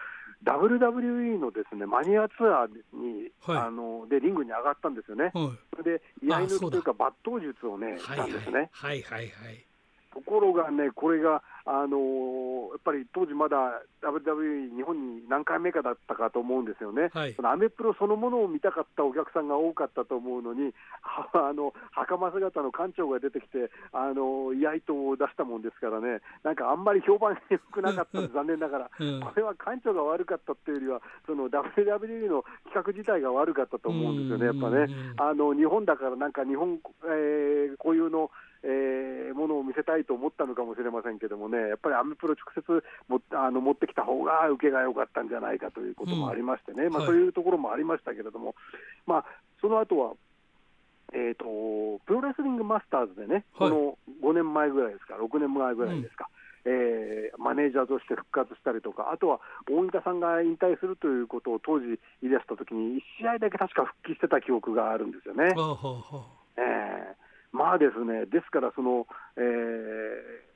[0.43, 5.33] WWE のですねマニアツアーに、はい、あのでリングに上がったんですよね、はい、
[5.77, 8.69] それで居合抜きというか、抜刀術をね、したんですね。
[8.71, 9.65] はいはいはい
[10.13, 20.73] ところがね、これが、あのー、やっぱり当時まだ WWE 日本に何回目かだったかと思うんですよね、はい、そのアメプロそのものを見たかったお客さんが多かったと思うのに、
[21.33, 34.87] あの袴姿の館長が出てきて、あの居合刀を出したもんですからね、なんかあんまり評判が良くなかった 残念ながら、うん、これは館長が悪かったっていうよりは、その WWE の企画自体が悪かったと思うんですよね、やっぱね。
[35.17, 38.31] あの日本だからなんか日本、えー、固有の
[38.63, 48.55] えー、ものを見せたいと思ったのかもしれませんけどもね、やっぱりアメプロ直接もあの持ってきた方が受けが良かったんじゃないかということもありましてね、うん、まあ、そういうところもありましたけれども、
[49.07, 49.25] まあ、
[49.61, 50.13] その後は、
[51.13, 56.29] えーと、プロレスリングマスターズでね、はい、この5年前ぐらいですか、6年前ぐらいですか。
[56.29, 56.41] うん。
[56.63, 65.55] えー、マネージャーとして復活したりとか、あとは大分さんが引退するということを当時言い出したときに、1試合だけ確か復帰してた記憶があるんですよね。
[66.57, 70.51] えーまあですね、ですからその、えー、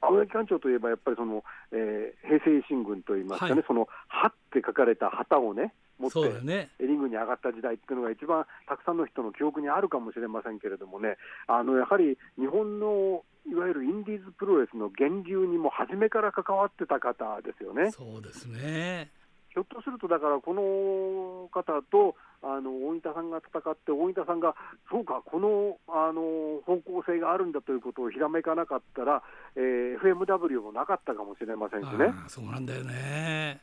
[0.00, 1.42] 青柳館長といえば、やっぱりその、
[1.72, 11.16] えー、平成維新軍といいますかね、はい、その、はって書かれた旗をね、持って、ね、リングに上がった時代っていうのが一番たくさんの人の記憶にあるかもしれませんけれどもね、
[11.46, 17.90] あのやはり日本のいわゆるインディーズプロレスの源流にも初めから関わってた方ですよね。
[17.92, 19.10] そうですね
[19.56, 24.54] ひょっとすると、だからこの方とあの大分さんが戦って、大分さんが、
[24.90, 29.22] そうか、このあの方向性があるんだということをひらめかなかったら、
[29.56, 32.12] えー、FMW もなかったかもしれませんしね。
[32.28, 33.62] そうなんだよね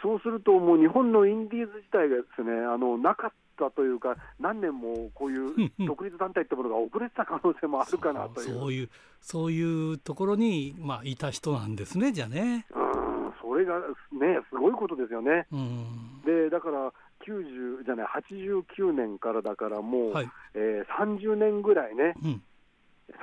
[0.00, 12.64] そうすると、もう日本のインディーズ自体がですねあのなかったというか、何年もこういう 独立団体ってものが遅れてた可能性もあるかなというそういうそういうところに、まあ、いた人なんですね、じゃあね。
[12.70, 13.01] うん
[13.42, 15.46] それがね、すごいことですよね。
[16.24, 16.92] でだから
[17.26, 22.42] 90じゃない89年からだからもう、はい、えー、30年ぐらいね、うん、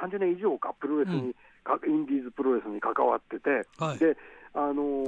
[0.01, 4.17] 30年以上かプロレスに、うん、インディーズプロレスに関わってて、はい、で
[4.53, 5.05] あの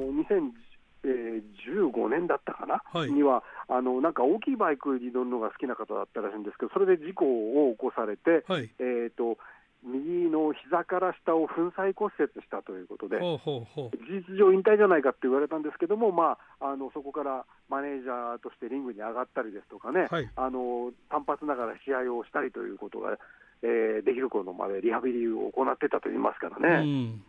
[1.04, 7.26] 2015年だったかな、はい、にはあのなんか大きいバイクに乗るのが好きな方だったらしいんですけどそれで事故
[7.70, 9.38] を起こされて、はい、えーと
[9.84, 23.18] 右の膝から下を粉砕骨折したということで、ほうほうほう事実上引退じゃないかって言われたんですけども、まあ、あのそこからマネージャーとしてリングに上がったりですとかね、はい、あの単発ながら試合をしたりということが、
[23.64, 26.86] えー、できる頃までリハビリを行ってたと言いますからね。
[26.86, 27.24] うん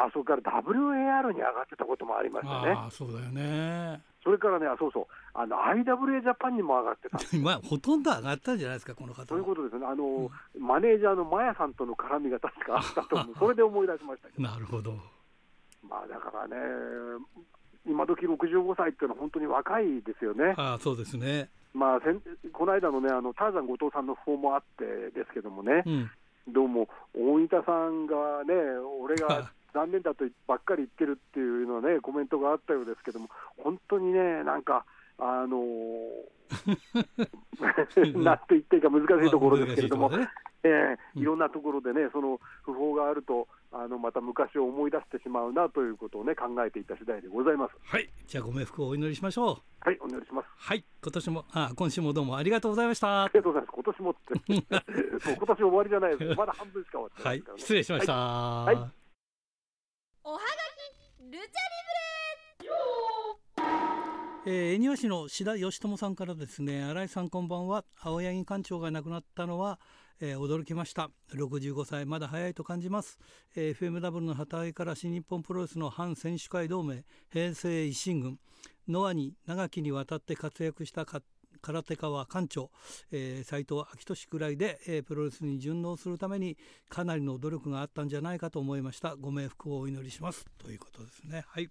[0.00, 2.72] あそこから WAR に上がってたこともありましたね。
[2.74, 9.26] あそうだよねそれからね、あそうそう、あの IWA ジャパンにも上がってたまあ、 ほとんど上がったんじゃないですか、この方。
[9.26, 14.42] そういうことですね、あの、うん、マネージャーのマヤさんとの絡みが確かあったと思う、 それで思い出しましたけど。
[14.42, 14.94] なるほど。
[15.88, 16.56] まあだからね、
[17.86, 20.54] 今時65歳っていうのは本当に若いですよね。
[20.58, 21.50] あそうですね。
[21.72, 22.00] まあ、
[22.52, 26.10] この間のね、あのターザン後藤さんの訃報もあってですけどもね、うん、
[26.48, 28.54] どうも大分さんがね、
[29.00, 33.28] 俺が 残念だとばっかり言ってるっていうのね、コメントがあったようですけども、
[33.58, 34.84] 本当にね、なんか、
[35.18, 35.62] あのー、
[38.22, 40.28] なんと言っていいか難しいところですけれども、ね
[40.62, 47.74] えー、いろんなところでね、その訃報があると、あのまた昔を思い出してしまうなということをね考えていた次第でございます。
[47.84, 49.58] はい、じゃあご冥福をお祈りしましょう。
[49.80, 50.48] はい、お願いします。
[50.56, 53.24] はい、今年もあ今週もどうもありがとうございました。
[53.24, 53.74] ありがとうございます。
[53.74, 54.34] 今年もって
[55.30, 56.36] もう今年終わりじゃないです。
[56.36, 58.12] まだ半分しか終わってない、ね、はい、失礼しました。
[58.12, 58.74] はい。
[58.74, 58.90] はい、
[60.30, 60.44] おはが
[61.18, 61.44] きルチャリ
[64.44, 67.84] ブレえー、恵庭市の志田義友さんからですね新井さんこんばんは。
[68.00, 69.80] 青柳館長が亡くなったのは
[70.20, 71.10] えー、驚きました。
[71.34, 73.18] 65歳まだ早いと感じます、
[73.56, 78.38] えー、FMW の旗揚げから新日本プロレスの反選手会同盟平成維新軍。
[78.86, 81.06] ノアに長きにわたって活躍した
[81.60, 82.70] 空手家は館長、
[83.12, 86.56] えー、斉藤昭俊くらいで、えー、プロレスに順応するために
[86.88, 89.16] かなりの努力があったんじゃないかと思いました。
[89.16, 90.46] ご冥福をお祈りします。
[90.58, 91.44] ということですね。
[91.46, 91.70] はい。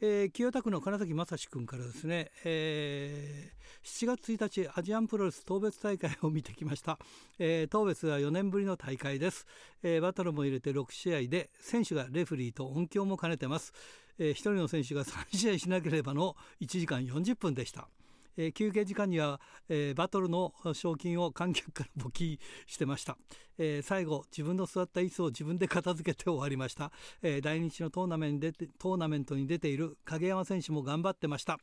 [0.00, 6.98] えー、清田区の金崎正史君からですね、えー、7月1日アジアンプロレス当別大会を見てきました、
[7.38, 9.46] えー、当別は4年ぶりの大会です、
[9.82, 13.72] えー、バトルも入れて6試合で選手がレフリーと音響も兼ねてます、
[14.18, 17.88] えー、1人の選手が3試合しなければの1時間40分でした。
[18.36, 23.16] えー、休憩時間には、えー、バトルの賞金を観客から募金してました、
[23.58, 26.90] えー、最後自分の座った椅子を自分で片付けて終わりました、
[27.22, 31.58] え来日のトーナメントトーナメントに出ている影山選手も頑張ってました、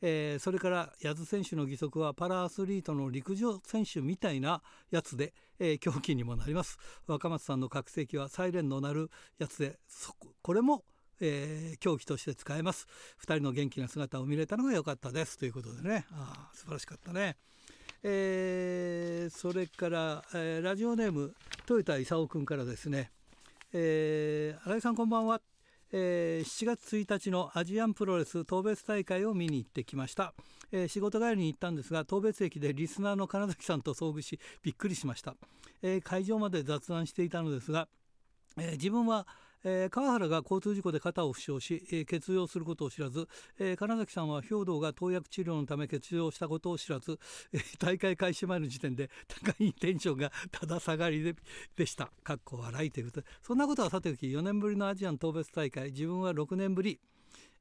[0.00, 6.78] えそれから矢津選手の義足はパラアスリートの陸上選手みたいなやつで、え狂気にもなります。
[7.06, 9.78] 若松さんの覚醒はサイレンの鳴るやつで
[10.42, 10.84] これも
[11.24, 12.88] えー、競技として使えます。
[13.20, 15.38] 2人の元気な姿を見れたのが良かったです。
[15.38, 16.04] ということでね。
[16.10, 17.36] あ素晴らしかったね、
[18.02, 21.34] えー、それから、えー、ラジオネーム
[21.70, 23.12] 豊田勲君からですね、
[23.72, 25.40] えー、新井さんこんばんは。
[25.94, 30.32] えー、7月1日のアジアンプロレス当別大会を見に行ってきました、
[30.72, 35.34] えー、仕事帰りに行ったんですが当別駅でリスナーの金崎さんと遭遇しびっくりしました、
[35.82, 37.88] えー、会場まで雑談していたのですが、
[38.58, 39.26] え自分は
[39.64, 47.18] えー、川原が交通事故で肩を負傷し、えー、欠場することを知らず、えー、金崎さんは兵道が投薬治療のため欠場したことを知らず、
[47.52, 51.34] えー、大会開始前の時点で高いテンションがただ下がりで
[51.76, 52.10] でした。
[52.22, 55.90] かっこ笑いということそんなことはさておき4年ぶりのアジアン特別大会。
[55.90, 57.00] 自分は6年ぶり。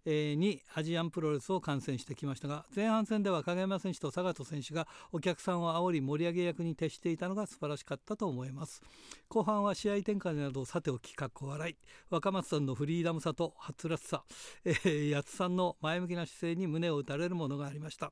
[0.05, 8.81] にアジアンプロレスを観戦してきましたが前半戦では影山選手と佐賀選手がお客さんを煽り盛り上げ役に徹していたのが素晴らしかったと思います。
[9.29, 11.75] 後半は試合展開などさておきかっこ笑い。
[12.09, 14.23] 若松さんのフリーダムさとはつらつさ、
[14.65, 18.11] えー、八津さんの前向きな姿勢に胸を打たれるものがありました、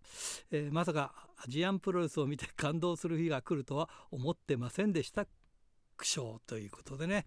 [0.52, 5.26] えー、まさかアジアンプロレスを見て感動する日が来るとは思ってませんでした。
[6.00, 7.26] 苦笑ということでね、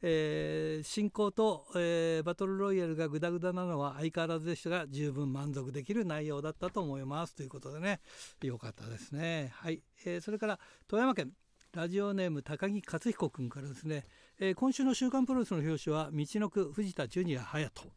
[0.00, 7.34] えー、進行と、えー、バトルロイヤルがグダグダなのは相変わらずでしたが十分満足できる内容だったと思います。
[7.34, 8.00] ということでね。
[8.42, 9.52] 良かったですね。
[9.54, 10.58] はい、えー、それから
[10.88, 11.32] 富山県。
[11.74, 14.04] ラジオネーム高木克彦君からですね、
[14.38, 17.92] えー、今週の「週刊プロレス」の表紙は道のく藤田ジュニア隼人、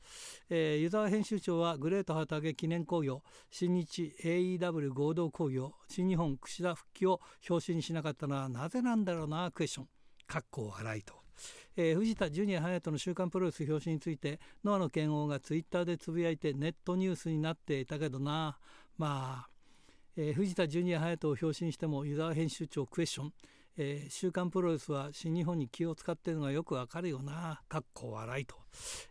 [0.50, 9.97] えー、湯沢編集長はグレート旗揚げ記念工業新日 AEW 合同工業新日本櫛田復帰を表紙にしなかったのはなぜなんだろうなクエスチョン。
[10.28, 11.13] かっこ笑いと。
[11.76, 18.58] えー、藤田ジュニア隼人の「週刊プロレス」表紙についてノアの剣王がツイッターでつぶやいてネットニュースになっていたけどな。
[18.98, 19.50] まあ、
[20.16, 23.34] えー、藤田ジュニア隼人を表紙にしても湯沢編集長クエスチョン、
[23.78, 27.62] えー、週刊プロレスは新日本に気を使っているのがよくわかるよな。
[27.70, 28.56] かっこ笑いと、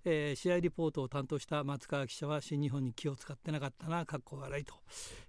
[0.05, 4.05] えー、試合リポートを担当した松川記者は新日本に気を使ってなかったな。
[4.05, 4.75] かっこ笑いと、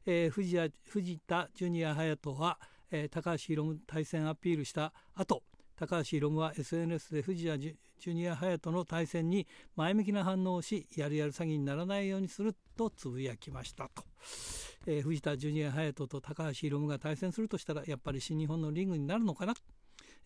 [0.07, 5.43] えー、藤田藤田ジュニア隼人は、え、高橋宏対戦アピールした後
[5.77, 14.03] 高橋宏夢は SNS で藤谷ジュニア隼人の対戦に前向きな反応をしやるやる詐欺にならないようにするとつぶやきましたと、
[14.87, 19.53] えー、藤田ジュニア隼人と高橋宏夢が対戦するとしたらやっぱり新日本のリングになるのかな、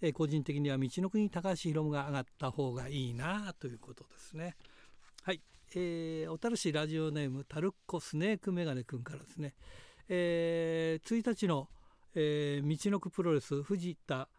[0.02, 4.56] えー、個人的には道の国高橋宏夢が上がった方がいいなということですね。
[5.24, 5.42] はい、
[5.76, 9.54] えー、小樽市ラジオネームタルッコスネークメガネ君からですね、
[10.08, 11.68] えー、1日の、
[12.16, 14.30] えー、道のくプロレス藤田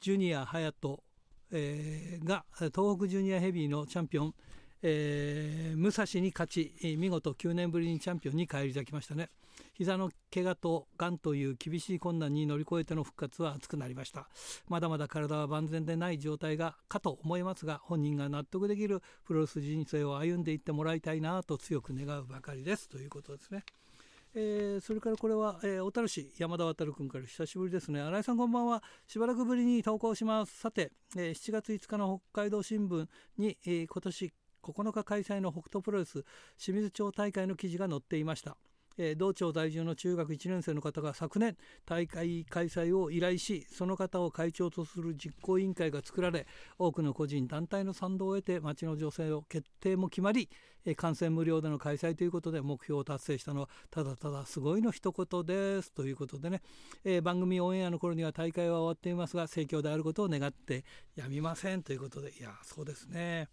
[0.00, 1.02] ジュニア隼人、
[1.50, 4.34] えー、が東北ジュニアヘビーのチャンピオン、
[4.82, 9.30] えー、武蔵に勝ち見事9年ぶりにチャンピオンに返り咲きましたね。
[9.74, 14.28] 膝の怪我とがんという厳しい困難に乗り越えての復活は熱くなりました。
[14.68, 22.88] まだまだ体は万全でない状態がかと思いますが本人が納得できるプロレス人生を歩んでいってもらいたいなと強く願うばかりです。
[22.88, 23.64] ということですね。
[24.34, 28.00] えー、それからこれは、えー、小樽市山田渉君から久しぶりですね。
[28.00, 28.82] 新井さんこんばんは。
[29.06, 30.58] しばらくぶりに投稿します。
[30.58, 33.06] さて、えー、7月5日の北海道新聞
[33.38, 36.24] に、えー、今年9日開催の北斗プロレス
[36.58, 38.56] 清水町大会の記事が載っていました。
[38.98, 46.46] えー、道庁在住の中学1年生の方が昨年大会開催を依頼しその方を会長とする実行委員会が作られ
[46.78, 50.50] 多くの個人団体の賛同を得て町の女性を決定も決まり、
[50.84, 55.92] えー、観戦無料での開催ということで目標を達成したのはただただすごいの一言です。
[55.92, 56.62] ということでね、
[57.04, 60.84] えー、番組オンエアの頃には大会は終わっていますが盛況であることを願って
[61.14, 61.82] やみません。
[61.82, 63.48] ということでいやそうですね。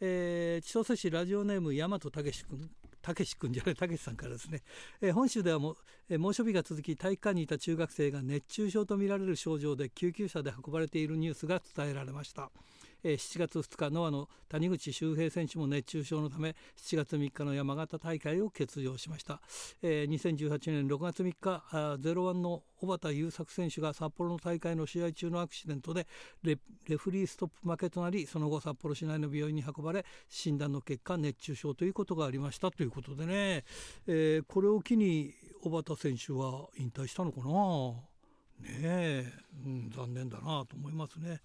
[0.00, 2.70] えー、千歳市ラジオネーム大和武君。
[3.04, 4.62] たけし君じゃないたけしさんからですね、
[5.02, 5.76] えー、本州ではも、
[6.08, 12.50] えー、猛暑日が続き体育館にいた中学生が熱中症とみられる症状で救急車で運ばれているニュースが伝えられました。
[13.04, 19.40] え7月2日ノアの谷口周平選手も熱中症のため7月3日の山形大会を欠場しました、
[19.82, 26.06] えー、2018年6月3日01の小畑優作選手が札幌の大会の試合中のアクシデントで
[26.42, 26.58] レ
[26.96, 33.64] フリーストップ負けとなりその後札幌市内の病院に運ばれ診断の結果熱中症ということがありましたということでね、
[34.06, 38.14] えー、これを機に小畑選手は引退したのかな。
[38.60, 39.32] ねえ、
[39.64, 41.40] うん、残念だなと思いますね。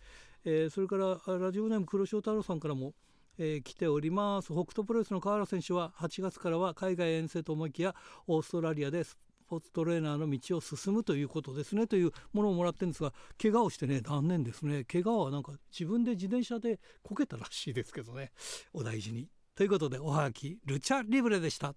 [0.45, 2.93] えー、それからラジオネーム黒潮太郎さんからも、
[3.37, 4.47] えー、来ております。
[4.47, 7.95] 北斗プロレスの河原選手は8月からは海外遠征と思いきや
[8.27, 9.17] オーストラリアでス
[9.47, 11.87] ポーツトレーナーの道を進むということですね。
[11.87, 14.83] というものをもらってるんですが怪我をしてね断念ですね。
[14.85, 18.31] 怪我はなんか自分で自転車でこけたらしいですけどね。
[18.73, 19.27] お大事に。
[19.55, 21.75] ということでおはがきルチャリブレでした。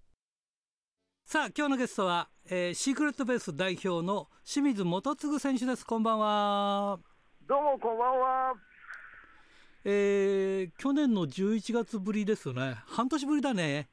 [1.25, 5.85] さあ今日のゲストは、えー、シークレットベース代表の清水元次選手です。
[5.85, 7.12] こんばんは。
[7.45, 8.53] どうもこんばんは。
[9.83, 12.75] えー、去年の11月ぶりですね。
[12.87, 13.89] 半年ぶりだね。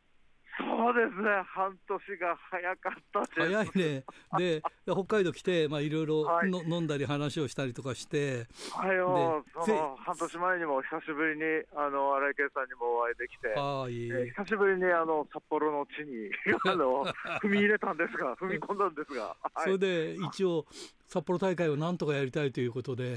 [0.61, 4.05] そうですね、半年が早かった早いね。
[4.37, 8.47] で、北海道来て、まあいろいろ、はい、飲んだり話をしたりとかして。
[8.73, 11.45] はいよ、その半年前にも久しぶりに、
[11.75, 16.31] あの、荒井圭さんにもお会いできて、はい、えー、久しぶりにあの、札幌の地に、
[16.69, 17.05] あの、
[17.43, 19.23] 踏み入れたんですが、 踏み込んだんですが。
[19.29, 20.67] はい、それで、一応、
[21.07, 23.17] 札幌大会をなんとかやりたいということで。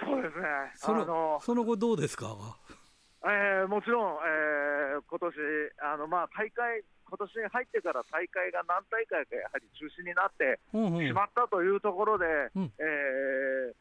[0.00, 0.46] そうですね。
[0.74, 2.58] その、その後どうですか？
[3.24, 5.34] えー、もちろん、えー、今年
[5.78, 12.62] あのまあ大会、今年に入ってから大会が何大会かやはり中止になってしまったというところで、うん。
[12.62, 13.74] うん、えー、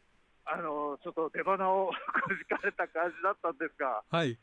[0.45, 1.89] あのちょっと出花を
[2.27, 4.37] くじかれた感じだったんですが、はい、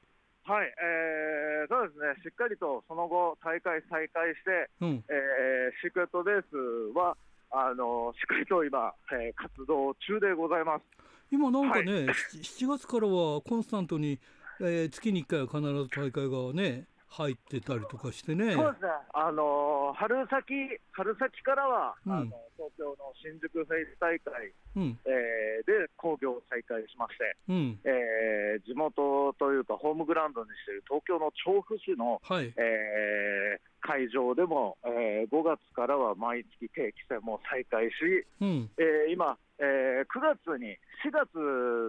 [0.48, 6.56] はいえー、そうですね、しっかりとその後、大会再開して、うん、えー、シークレットレース
[6.96, 7.16] は
[7.50, 10.84] あのしっかりと今、えー、活動中でございます。
[11.30, 14.18] 今なんかね、はい、7月からはコンスタントに
[14.60, 18.52] えー、月に1回は必ず大会がね、入ってたりとかしてね。
[18.52, 18.88] そうですね。
[19.14, 22.24] あのー、春先、春先からは、うん、あの
[22.56, 37.94] 東京の新宿フェイス大会、うん、えー、で興行を再開しまして、うん、えー、地元というか、ホームグラウンドにしている東京の調布市の、はい、えー、会場でも、えー、5月からは毎月定期戦も再開し、
[38.40, 41.32] うん、えー、今、えー、9月に、4月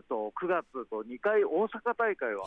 [0.07, 2.43] と9月と2回大阪大会を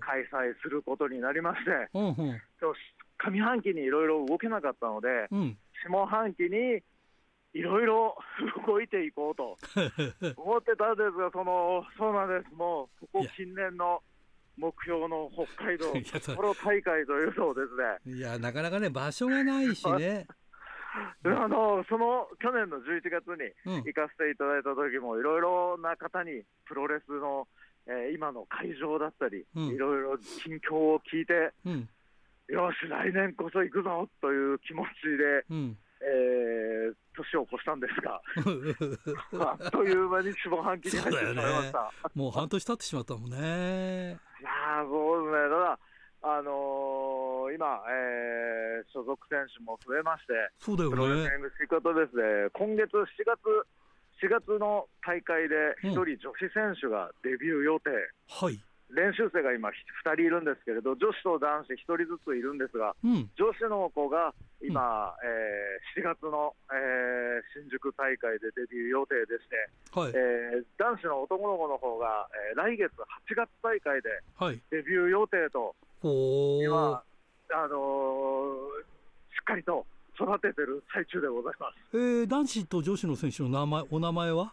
[0.00, 6.82] 開催することになりまして、うんうん、上半期にいろいろ動けなかったので、うん、下半期に
[7.54, 8.16] いろいろ
[8.66, 9.58] 動いていこうと
[10.36, 14.02] 思ってたんですが、そのそうなんです、もうここ近年の
[14.62, 18.16] 目標の北海道 札幌大会というのですね。
[18.16, 20.26] いや、なかなかね、場所がないしね。
[21.24, 27.48] あのその去年の11月に行かせていただいた時も、いろいろな方にプロレスの、
[27.86, 31.88] えー、今の会場だったり、いろいろ近況を聞いて、うん、
[32.48, 38.20] よし、来年こそ行くぞという気持ちで、うん、えー、年を越したんですが、
[39.56, 41.78] あっという間に下半期に入ってしまいました。
[41.78, 44.18] ね、もう半年経ってしまったもんね。
[44.42, 45.78] いやそうですね、ただ、
[46.26, 50.96] あのー、今、えー、所属選手も増えまして、そうだよね。
[50.96, 53.38] プロレス MC 方ですね、今月7月、
[54.18, 55.54] 4月の大会で
[55.86, 57.90] 1人女子選手がデビュー予定。
[57.90, 58.58] うん、はい。
[58.92, 59.72] 練習生が今、2
[60.12, 69.56] 人いるんですけれど、女子と男子1人ずついるんですが、うん、女子の子が今、うん、えー、7月の、えー、新宿大会でデビュー予定でして、
[69.96, 74.08] はい、えー、男子の男の子の方が、えー、来月8月大会で
[74.70, 75.74] デビュー予定と、
[76.04, 77.02] はい、今、
[77.52, 78.84] あのー、
[79.32, 79.86] しっかりと
[80.20, 84.52] 育ててる最中でございます、えー、男子と女子の選手の名前お名前は？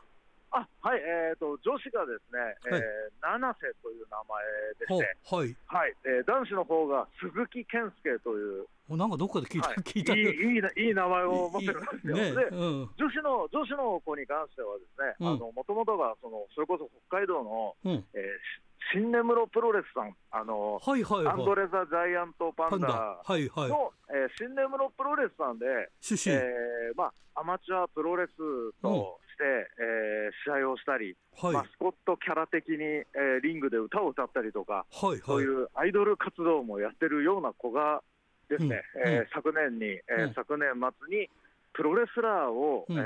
[0.51, 2.39] あはい、えーと、女子がですね、
[2.71, 4.41] はい、えー、七瀬という名前
[4.79, 10.15] でして、はい、はいえー、男子の方が鈴木健介という、なんかどっかで聞いた、はい、聞いた。
[10.15, 12.15] いいいいいい名前を持ってるんですよ。
[12.15, 14.85] ね、で、うん、女子の女子の子に関してはで
[15.19, 23.69] すね、もともとがそのそれこそ北海道の、うん、えー新根室プロレスさん、あの、はいはいはい、アンドレザ・ジャイアント・パンダの、はいはい、
[24.09, 28.33] えー、新根室プロレスさんで、えーまあ、アマチュアプロレス
[28.81, 38.01] とえー、試合をしたり、はい、マスコットキャラ的に、えー、リングで歌を歌ったりとか、はいはい、そういうアイドル活動もやってるような子が
[38.49, 41.29] ですね、うん、えー、昨年に、えー、うん、昨年末に
[41.73, 43.05] プロレスラーを、うん、えー、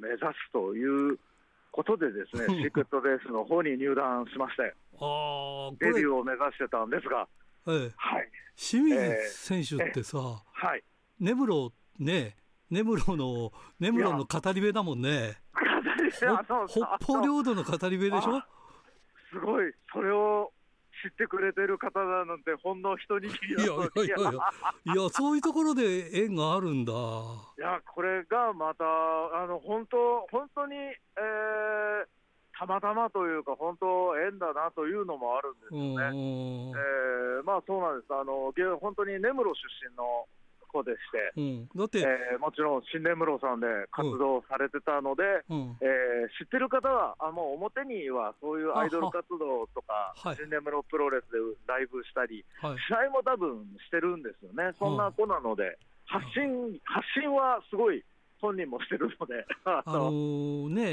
[0.00, 1.18] 目指すという
[1.72, 7.28] ことでですね、シークレットレースの方に入団しまして、あデビューを目指してたんですが、
[7.68, 10.20] ええ、はい、清水選手ってさ、え
[10.64, 10.82] え、はい、
[11.20, 12.36] 根室ね、
[12.70, 15.36] 根室の根室の語り部だもんね。
[16.68, 18.42] 北方領土の語り部でしょ？
[19.30, 20.52] すごい、それを
[21.02, 26.92] 知ってくれてる方なので、ほんの一握りいやいやいやいや、いや、そういうところで縁があるんだ。
[26.92, 32.06] いや、これがまた、あの本当、本当に、えー、
[32.58, 36.74] たまたまというか、本当、縁だなというのもあるんですよね。
[36.76, 40.26] えー、まあそうなんです、あの本当に根室出身の
[40.70, 58.02] 子でして、うん、だって、えー、もちろん新根室さんで活動されてたので、うん、えー、知ってる方は、あもう表にはそういうアイドル活動とか、新根室プロレスでライブしたり、はい、試合も多分してるんですよね、そんな子なので、発信発信はすごい
[58.40, 59.46] 本人もしてるので。
[59.64, 60.84] あのー、ね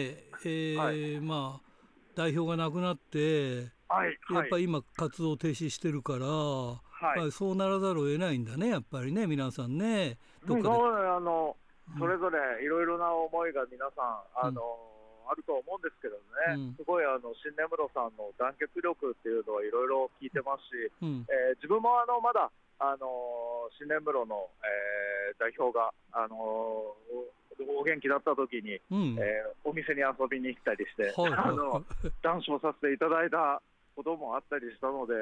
[0.44, 1.68] えー、はい、まあ
[2.16, 6.82] 代表がなくなって、はい、やっぱり今活動停止してるから、は
[7.28, 10.18] い、そうならざるを得ないんだね、やっぱりね、皆さんね。
[10.46, 10.76] どっかで。
[11.18, 11.56] あの
[11.96, 14.04] それぞれいろいろな思いが皆さ
[14.44, 16.20] ん、あの、うん、あると思うんですけど
[16.52, 31.84] ね、うん、すごいあの新根室さんの団結力っていうのはいろいろ聞いてますし、うん、えー、自分もあのまだ、あの新根室の、えー、代表が、あのお元気だった時に、うん、えー、お店に遊びに行ったりして、はいはい、あの
[32.22, 33.62] 談笑させていただいた
[33.96, 35.14] こともあったりしたので、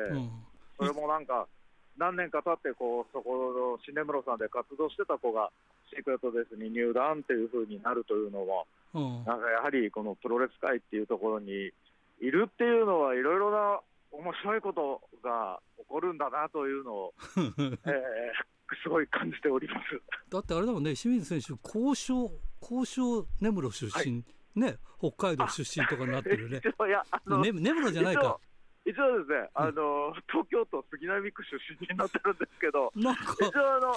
[0.77, 1.47] それもなんか、
[1.97, 5.49] 何年か経ってこう、そこの新根室さんで活動してた子が、
[5.89, 11.71] シークレットデスに入団っていうふうになるというのは、うん、なんかやはりこのプロレス界っていうところに
[12.19, 13.79] いるっていうのは、いろいろな
[14.11, 17.53] 面白いことが起こるんだなというのを、 えー、
[18.83, 20.01] すごい感じております。
[20.29, 22.31] だってあれだもんね、清水選手、交渉、
[22.61, 24.23] 交渉根室出身、はい、
[24.55, 28.39] ね、北海道出身とかになってるね、 いやあのね根室じゃないか。
[28.85, 33.01] 一応ですね、あの、東京都杉並区出身になってるんですけど、 一
[33.57, 33.89] 応あの、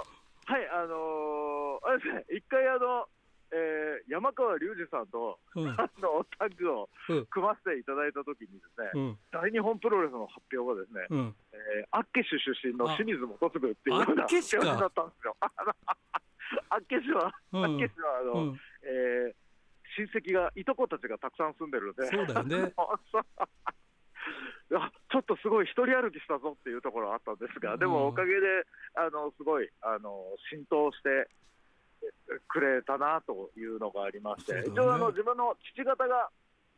[0.49, 3.07] はい、あのー、あれですね、一回あの、
[3.53, 6.89] えー、山川隆二さんと、うん、あのタッグを
[7.31, 15.37] 組ませていただいたときにですね、うん、大日本プロレスの発表がですね、うん、えー、厚岸出身の清水元次っていうような発表だったんですよ。
[16.71, 19.35] 厚岸は、厚岸はあの、うん、えー、
[19.97, 22.73] 親戚が、いとこたちがたくさん住んでるんで、そうだよね
[24.75, 31.29] あちょっとすごい一人歩きしたぞっていうところはあったんですが、でもおかげで、あのすごいあの浸透して
[32.49, 36.31] くれたなというのがありまして、ね、一応あの、自分の父方が、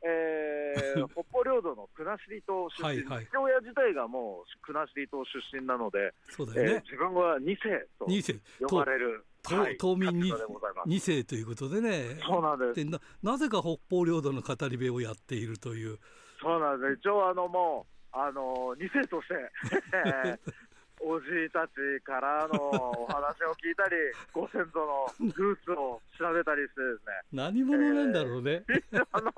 [0.03, 9.25] えー、 北方領土の国後島出身、はいはい、父親自体がもう国後島出身なので、そうだよね、えー、自分は2世と呼ばれる。
[9.43, 12.85] はい、島民に2世ということでね、そうなんです。
[12.85, 15.99] ななぜか北方領土の語り部をやっているという。
[16.41, 19.35] そうなんです、一応あのもう、あの2世として
[21.03, 23.97] おじいたちからのお話を聞いたり、
[24.33, 27.13] ご先祖のルーツを調べたりしてですね。
[27.33, 28.63] 何者なんだろうね。
[28.69, 29.33] えー、あの、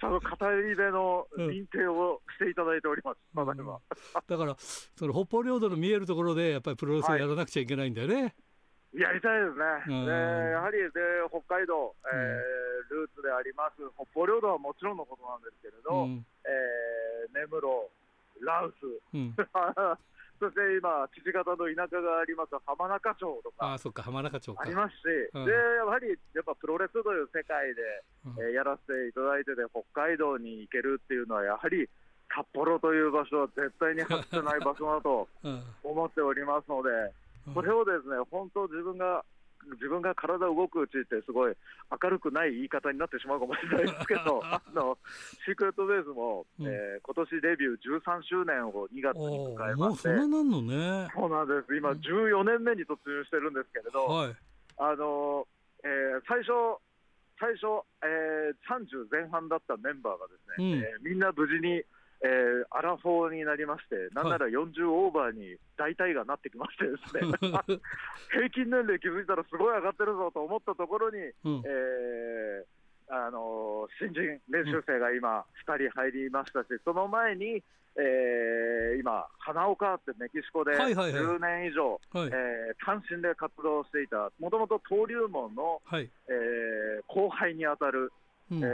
[0.00, 8.22] その語り部の認定をしていただいております、うん、だから、その北方領土の見えるところで、やっぱりプロレスをやらなくちゃいけないんだよね。
[8.22, 8.34] はい
[8.92, 10.12] やりたいですね、で
[10.52, 17.64] やはりで北海道、えー、ルーツであります、北方領土はもちろんのことなんですけれど、うん、えー、根室、
[18.44, 18.84] ラウス、
[19.16, 19.32] うん、
[20.36, 27.80] そして今、父方の田舎があります浜中町とか、あそっか浜中町ありますし、うん、でやはりやっぱプロレスという世界で、
[28.26, 31.88] うん、えー、やらせていただいてて、北海道に行けるっていうのは、やはり
[32.28, 35.28] 札幌という場所は絶対に外せない場所だと
[35.82, 36.90] 思っておりますので、
[37.54, 39.24] これをですね本当、自分が
[39.70, 41.54] 自分が体動くうちってすごい
[42.02, 44.98] 明るくない言い方になってしまうかもしれないですけど あの
[45.44, 50.08] シークレットベースも、うん、えー、今年デビュー13周年を2月に迎えまして。
[50.08, 51.08] そうなんのね。
[51.14, 51.76] そうなんです。
[51.76, 54.36] 今14年目に突入してるんですけれど、はい、
[54.78, 55.46] あの
[55.84, 56.78] えー、最初
[57.38, 61.82] 最初、えー、30前半だったメンバーがですね、うん、えー、みんな無事に、
[62.24, 67.32] えー、アラフォーになりまして、なんなら40オーバーに大体がなってきましてですね、
[68.30, 77.62] 平均年齢気づいたらすごい上がってるぞと思ったところに、うん、えーあの新人練習生が今、2人入りましたし、その前に、
[78.00, 82.24] えー、今、花岡ってメキシコで10年以上、はい。
[82.24, 82.30] はい。
[82.32, 88.10] えー、単身で活動していた、もともと登竜門の、はい、えー、後輩に当たる、
[88.50, 88.68] うん、えー、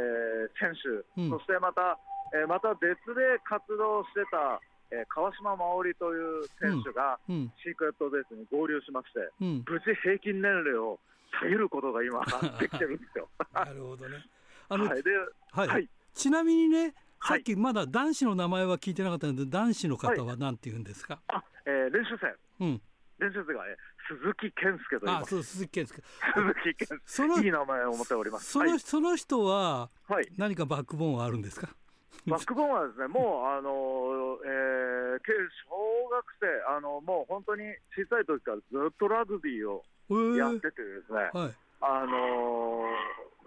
[0.55, 1.99] 選手、うん、そしてまた、
[2.35, 4.61] えー、また別で活動してた、
[4.91, 10.99] えー、川島真織という選手が、うん、シークレットベースに合流しまして、無事平均年齢を
[11.41, 12.25] 下げることが今、
[12.59, 13.29] できてるんですよ。
[13.53, 14.25] なるほどね。
[14.69, 15.03] あの、はい。
[15.03, 15.11] で
[15.53, 22.83] はい、ちなみにね、さっきまだ男子の名前は聞いてなかったので、男子の方は何て言うんですか、あえー、練習生、うん、
[23.19, 23.77] 練習生が、え
[24.09, 26.03] 鈴木健介というあそう鈴木健介。
[26.35, 27.01] 鈴木健介。
[27.05, 28.53] そのいい名前を持っております。
[28.53, 31.69] そのはい、その人は、はい、何かバックボーンはあるんですか？
[32.27, 35.21] バックボーンはですね、もう、あのえー、
[35.69, 37.65] 小学生、あのもう本当に
[37.97, 39.85] 小さい時からずっとラグビーを
[40.37, 42.85] やっててですね、はい、あの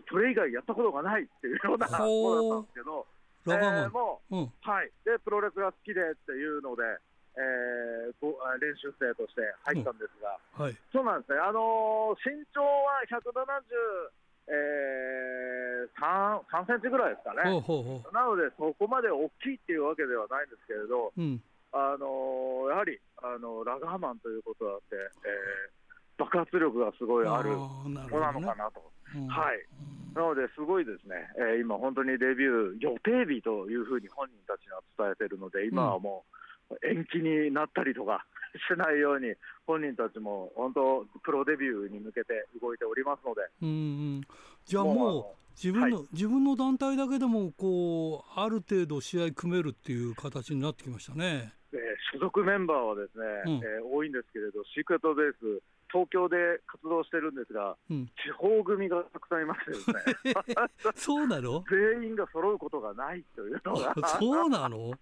[0.09, 3.07] それ以外やったことがないっていうようなものだったんですけど、
[3.47, 6.83] えー、もう、うん、はい、で、プロレスが好きでっていうので、
[7.33, 10.63] えー、練習生として入ったんですが、うん。
[10.65, 13.31] はい、そうなんですね、あのー、身長は170、
[14.47, 17.51] えー、3, 3センチぐらいですかね。
[17.51, 28.81] ほうほうほう、なので、そこまで大きいっていうわけではないんですけれど、うん、あのー、やはり、あのラガーマンということだって、えー、爆発力がすごいある子なのかなと。
[29.27, 29.59] はい、
[30.15, 36.40] なので、すごいですね、えー、今、本当にデビュー予定日というふうに本人たちには伝えているので、今はもう
[36.83, 38.25] 延期になったりとか
[38.67, 39.33] しないように、
[39.65, 43.41] 本人たちも本当、プロデビューに向けて動いておりますので。
[43.61, 44.21] うん
[44.65, 51.53] じゃあもう自分の、はい、自分の団体だけでもこうある程度試合組めるっていう形になってきましたね。
[51.73, 51.79] えー、
[52.13, 55.61] 所属メンバーはですね、うん、えー、多いんですけれど、シークレットベース、
[55.91, 60.35] 東京で活動してるんですが、うん、地方組がたくさんいましてですね。
[60.95, 61.63] そうなの？
[61.69, 63.93] 全員が揃うことがないというのが。
[64.19, 64.93] そうなの？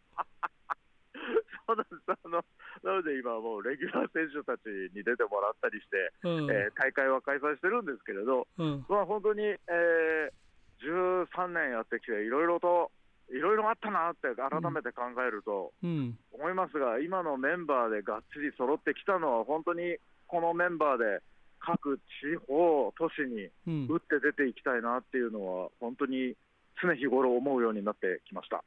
[1.70, 2.02] そうなんです。
[2.10, 2.42] あの
[2.82, 4.66] なので今、もうレギュラー選手たち
[4.98, 12.90] に出てもらったりして、うん、えー、大会は開催してるんですけれど、うん、まあ、本当に、えー、13年やってきて、いろいろと
[13.30, 21.22] いろいろあったなって改めて考えると思いますが、今のメンバーでがっちり揃ってきたのは、本当にこのメンバーで
[21.60, 23.54] 各地方、都市に
[23.86, 26.34] 打って出ていきたいなっていうのは、本当に
[26.82, 28.64] 常日頃思うようになってきました。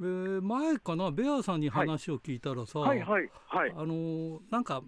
[0.00, 4.82] えー、前かな、ベアさんに話を聞いたらさ、はいはいはい、あのなんか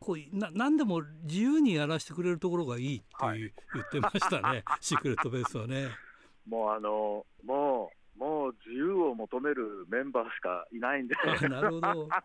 [0.00, 5.88] こうな、何でも自由にやらせてくれるところがいいって言,、言ってましたね、 シークレットベースはね。
[6.46, 11.14] もうあのもうもう自由を求めるメンバーしかいないんで。
[11.48, 12.08] なるほど。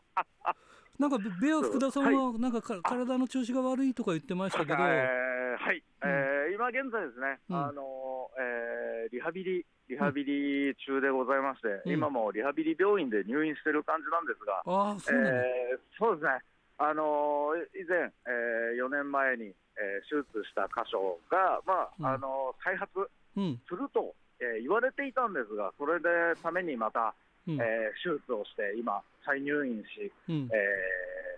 [1.00, 16.39] なんかベア福田さんはなんかか、体の調子が悪いとか言ってましたけど、えー、はい、うん、えー、今現在ですね、うん、あのえー、リハビリリハビリ中でございまして、うん、今もリハビリ病院で入院してる感じなんですが、あそう,、えー、そうですね、
[16.77, 22.91] あの以前、えー、4年前に、えー、手術した箇所が、まああの再発
[23.36, 26.09] すると、えー、言われていたんですが、それで
[26.41, 27.13] ためにまた、
[27.47, 30.57] うん、えー、手術をして、今、再入院し、うん、え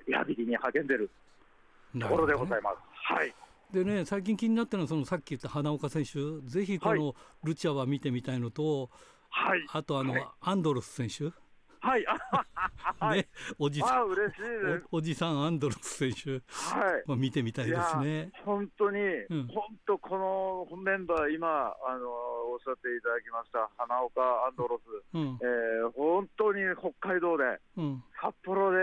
[0.05, 1.09] ー、リハビリに励んでる
[1.99, 2.77] ところでございます。
[2.93, 3.33] はい、
[3.75, 7.13] でね、最近気になったのは、そのさっき言った花岡選手、ぜひこの
[7.43, 8.89] ルチャは見てみたいのと、
[9.29, 11.35] はい、あとあの、はい、アンドロス選手。
[11.81, 12.05] はい、
[12.99, 13.27] はい、
[13.59, 14.05] おじさん。
[14.07, 14.41] 嬉しい
[14.91, 17.03] お、おじさんアンドロス選手、はい。
[17.05, 18.31] まあ、見てみたいですね。
[18.45, 28.77] 本当に、うん、本当、このメンバー、今あの、おっしゃっていただきました、花岡アンドロス、うん、えー、本当に北海道で、うん、札幌で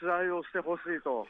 [0.00, 1.26] 試合をしてほしいと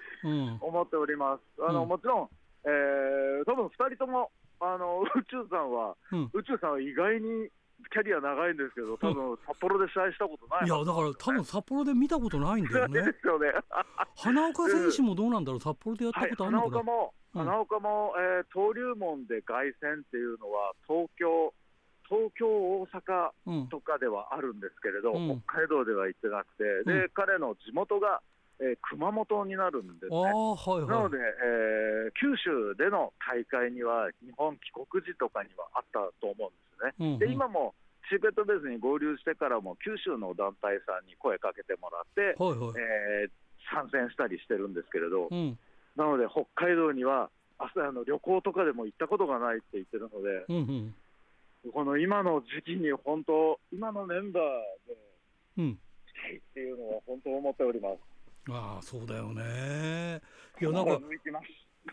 [0.60, 1.62] 思っております。
[1.68, 2.28] あのもちろん、
[2.68, 5.96] えー、多分2人ともあの 宇宙さんは、
[6.32, 7.48] 宇宙さんは意外に
[7.92, 13.02] キャリア長いんですけど、多分札幌で試合したことない、いや、だから多分札幌で見たことないんだよね。
[13.02, 13.52] ですよね。
[14.16, 21.54] 花岡選手もどうなんだろう、札幌でやったことあるのかな、はい、花岡も、うん、花岡も、えー、登竜門で凱旋っていうのは、東京、
[22.08, 28.20] 東京、大阪とかではあるんですけれど、うん、北海道では行ってなくて、で、うん、彼の地元が、
[28.60, 30.16] えー、熊本になるんですね。
[30.16, 36.84] はいはい、なので、えー、九州での大会には、日本帰国時とかにはあったと思うんです。
[36.84, 37.74] ね、うんうん、で今も
[38.08, 42.74] シークレットベースに合流してからも、九州の団体さんに声かけてもらって、はいはい、
[43.22, 43.30] えー、
[43.70, 45.58] 参戦したりしてるんですけれど、うん、
[45.96, 50.94] なので北海道にはあの旅行とかでも行ったことがないって言ってるので、うん
[51.64, 55.76] うん、この今の時期に本当、今のメンバーでし
[56.14, 58.17] たいっていうのは本当思っております。
[58.50, 60.20] ああ、そうだよね。
[60.60, 61.00] いや、なんか。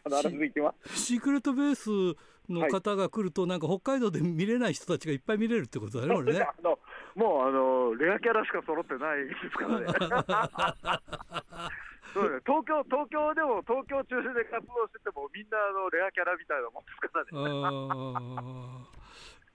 [0.03, 1.89] 必ず行きますシークレットベース
[2.49, 6.41] の方が来ると、はい、なんか北海道で見れない人たちがいっぱい見れるってことだね、これね。
[6.45, 6.77] あの
[7.15, 9.87] もうあのレアキャラしか揃ってないですからね。
[12.13, 17.31] そうね、東京東京でも東京中心で活動しててもみんなあのレアキャラみたいなもんですからね。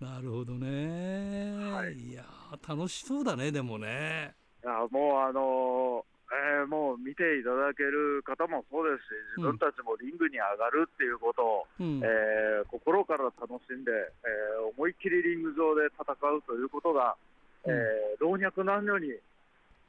[0.15, 2.25] なるほどね、はい、いや
[2.67, 4.35] 楽しそうだねでもね。
[4.63, 9.03] いやもうあのー、えー、もう見ていただける方もそうです
[9.35, 17.19] し、自分たちもリングに上がるっていうことを、うん、えー、心から楽しんで、えー、思いっきりリング上で戦うということが、
[17.67, 19.19] うん、えー、老若男女に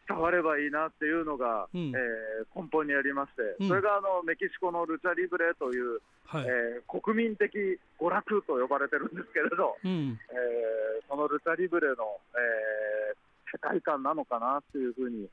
[0.10, 13.14] 伝わればいいなっていうのが、うん、えー、根本にありまして、うん、それがあのメキシコのルチャリブレという、はい、えー、国民的娯楽と呼ばれてるんですけれど、うん、えー、そのルチャリブレの、え
[13.52, 15.30] 世界観なのかなっていうふうに、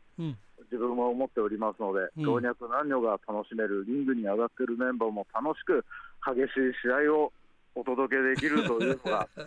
[0.70, 5.84] 自分も思っておりますので、老若男女が楽しめる、リングに上がってるメンバーも楽しく、
[6.26, 7.32] 激しい試合を
[7.78, 9.28] お届けできるというのが、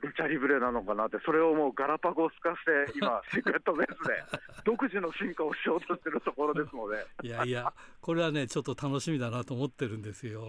[0.00, 4.24] ルチャリブレなのかなって、それをもうガラパゴス化して、今、シークレットベースで
[4.64, 7.06] 独自の進化をしようとしてるところですので。
[7.22, 10.42] いやいや、これはね、ちょっと楽しみだなと思ってるんですよ。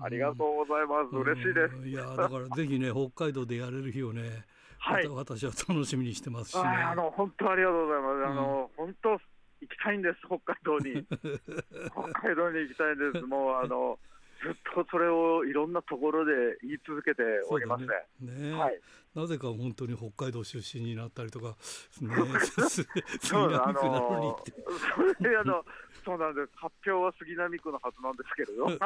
[0.00, 1.88] ありがとうございます、うん、嬉しいです。
[1.88, 4.46] いや、だからぜひね、北海道でやれる日をね、
[4.78, 8.14] はい、私は楽しみにしてますし、ね、あの本当ありがとうございます。
[8.14, 9.18] うん、あの本当行
[9.70, 11.04] きたいんです、北海道に。
[11.90, 13.26] 北海道に行きたいんです。
[13.26, 13.98] もうあの
[14.42, 16.32] ずっとそれをいろんなところで
[16.62, 17.88] 言い続けておりますね。
[18.20, 18.80] ねはい、
[19.14, 21.56] なぜか本当に北海道出身になったりとか、
[22.00, 22.14] ね、
[23.20, 24.38] そう あの
[25.18, 25.64] それあの
[26.04, 26.50] そうなんです。
[26.56, 28.64] 発表は杉並区のはずなんですけれど。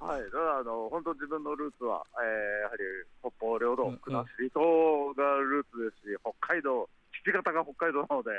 [0.00, 2.82] はい、ただあの本当自分のルーツは、えー、やはり
[3.20, 6.88] 北方領土、国後島がルーツですし、北海道、
[7.24, 8.30] 父方が北海道なので。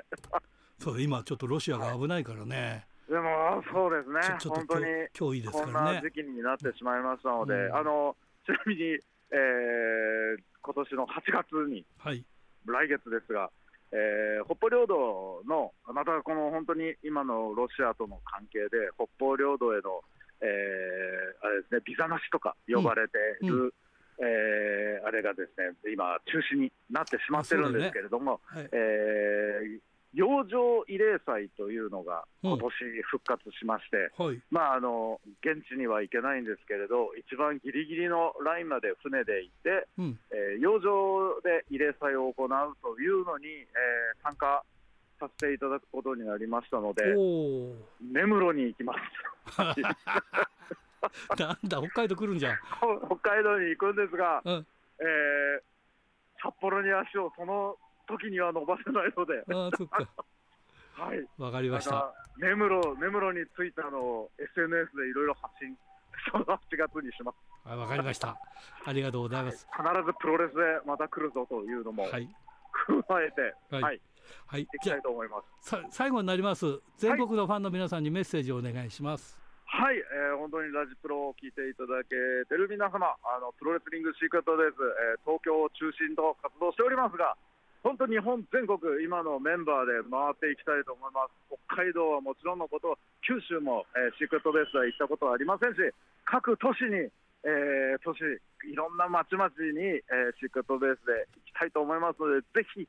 [0.80, 2.89] そう今ちょっとロシアが危ないからね。
[3.10, 4.86] でもそうですね、本当に
[5.18, 12.24] 脅威ですから、ね、こんな時期になってしまいましたので、うん、あのちなみに、えー、今年の8月に、はい、
[12.66, 13.49] 来月ですが、
[13.91, 20.01] えー、北方領土の、またこの本当に今のロシアとの関係で、北方領土への、
[20.41, 23.62] えー、あれですね、ビザなしとか呼ばれている、うん。
[23.66, 23.74] うん。
[24.22, 28.62] えー、あれがですね今、中止になってしまってるんですけれども、ね。
[28.62, 32.70] はい、えー、洋上慰霊祭というのが今年
[33.12, 42.49] 復活しまして、はい、まあ、あの現地には行けないんですけれど、一番ぎりぎりのラインまで船で行って、うん、えー、洋上で慰霊祭を行う
[42.82, 44.64] というのに、えー、参加
[45.20, 47.03] させていただくことになりましたので、
[48.01, 48.99] 根室に行きます。
[51.38, 52.53] なんだ、北海道来るんじゃ。
[52.53, 52.57] ん。
[53.05, 54.68] 北海道に行くんですが、うん、
[54.99, 55.62] えー、
[56.41, 57.78] 札幌に足をその
[58.10, 59.43] 時には伸ばせないので。
[59.53, 60.07] あそっか。
[60.97, 61.26] はい。
[61.38, 62.14] わかりました。
[62.38, 65.78] 根室、根室に着いたのを SNS でいろいろ発信、
[66.32, 67.38] その8月にします。
[67.64, 68.38] はい、わかりました。
[68.86, 69.95] ありがとうございます、はい。
[69.95, 72.28] 必ずプロレスでまた来るぞというのも、はい、
[73.07, 73.82] 加えて、はい。
[73.82, 74.01] はい、
[74.47, 75.70] はい、いきたいと思います。
[75.70, 76.82] さ最後になります。
[76.97, 79.39] 全国のファンの皆さんにメッセージをお願いします。
[79.72, 82.10] はい、えー、本当にラジプロを聞いていただけ
[82.49, 87.38] てる皆様、あのプロレスリングシークレットです、えー、東京を中心と活動しておりますが、
[87.82, 91.56] 本当、日本全国、今のメンバーで回っていきたいと思います。
[91.72, 95.80] 北海道はもちろんのこと、九州も、えー、シークレットベースは行ったことはありませんし、
[96.26, 97.08] 各都市に、
[97.48, 98.20] えー、都市、
[98.68, 102.84] いろんな町々に、えー、シークレットベースで行きたいと思いますので、ぜひ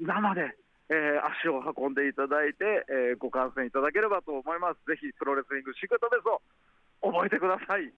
[0.00, 0.56] 生で、
[0.88, 4.80] え、足を運んでいただいて、え、ご観戦いただければと思います。
[4.88, 6.26] ぜひプロレスリングシークレットベース
[7.04, 7.92] を覚えてください。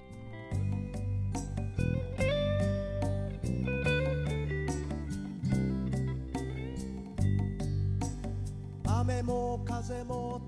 [8.86, 10.42] 雨も風も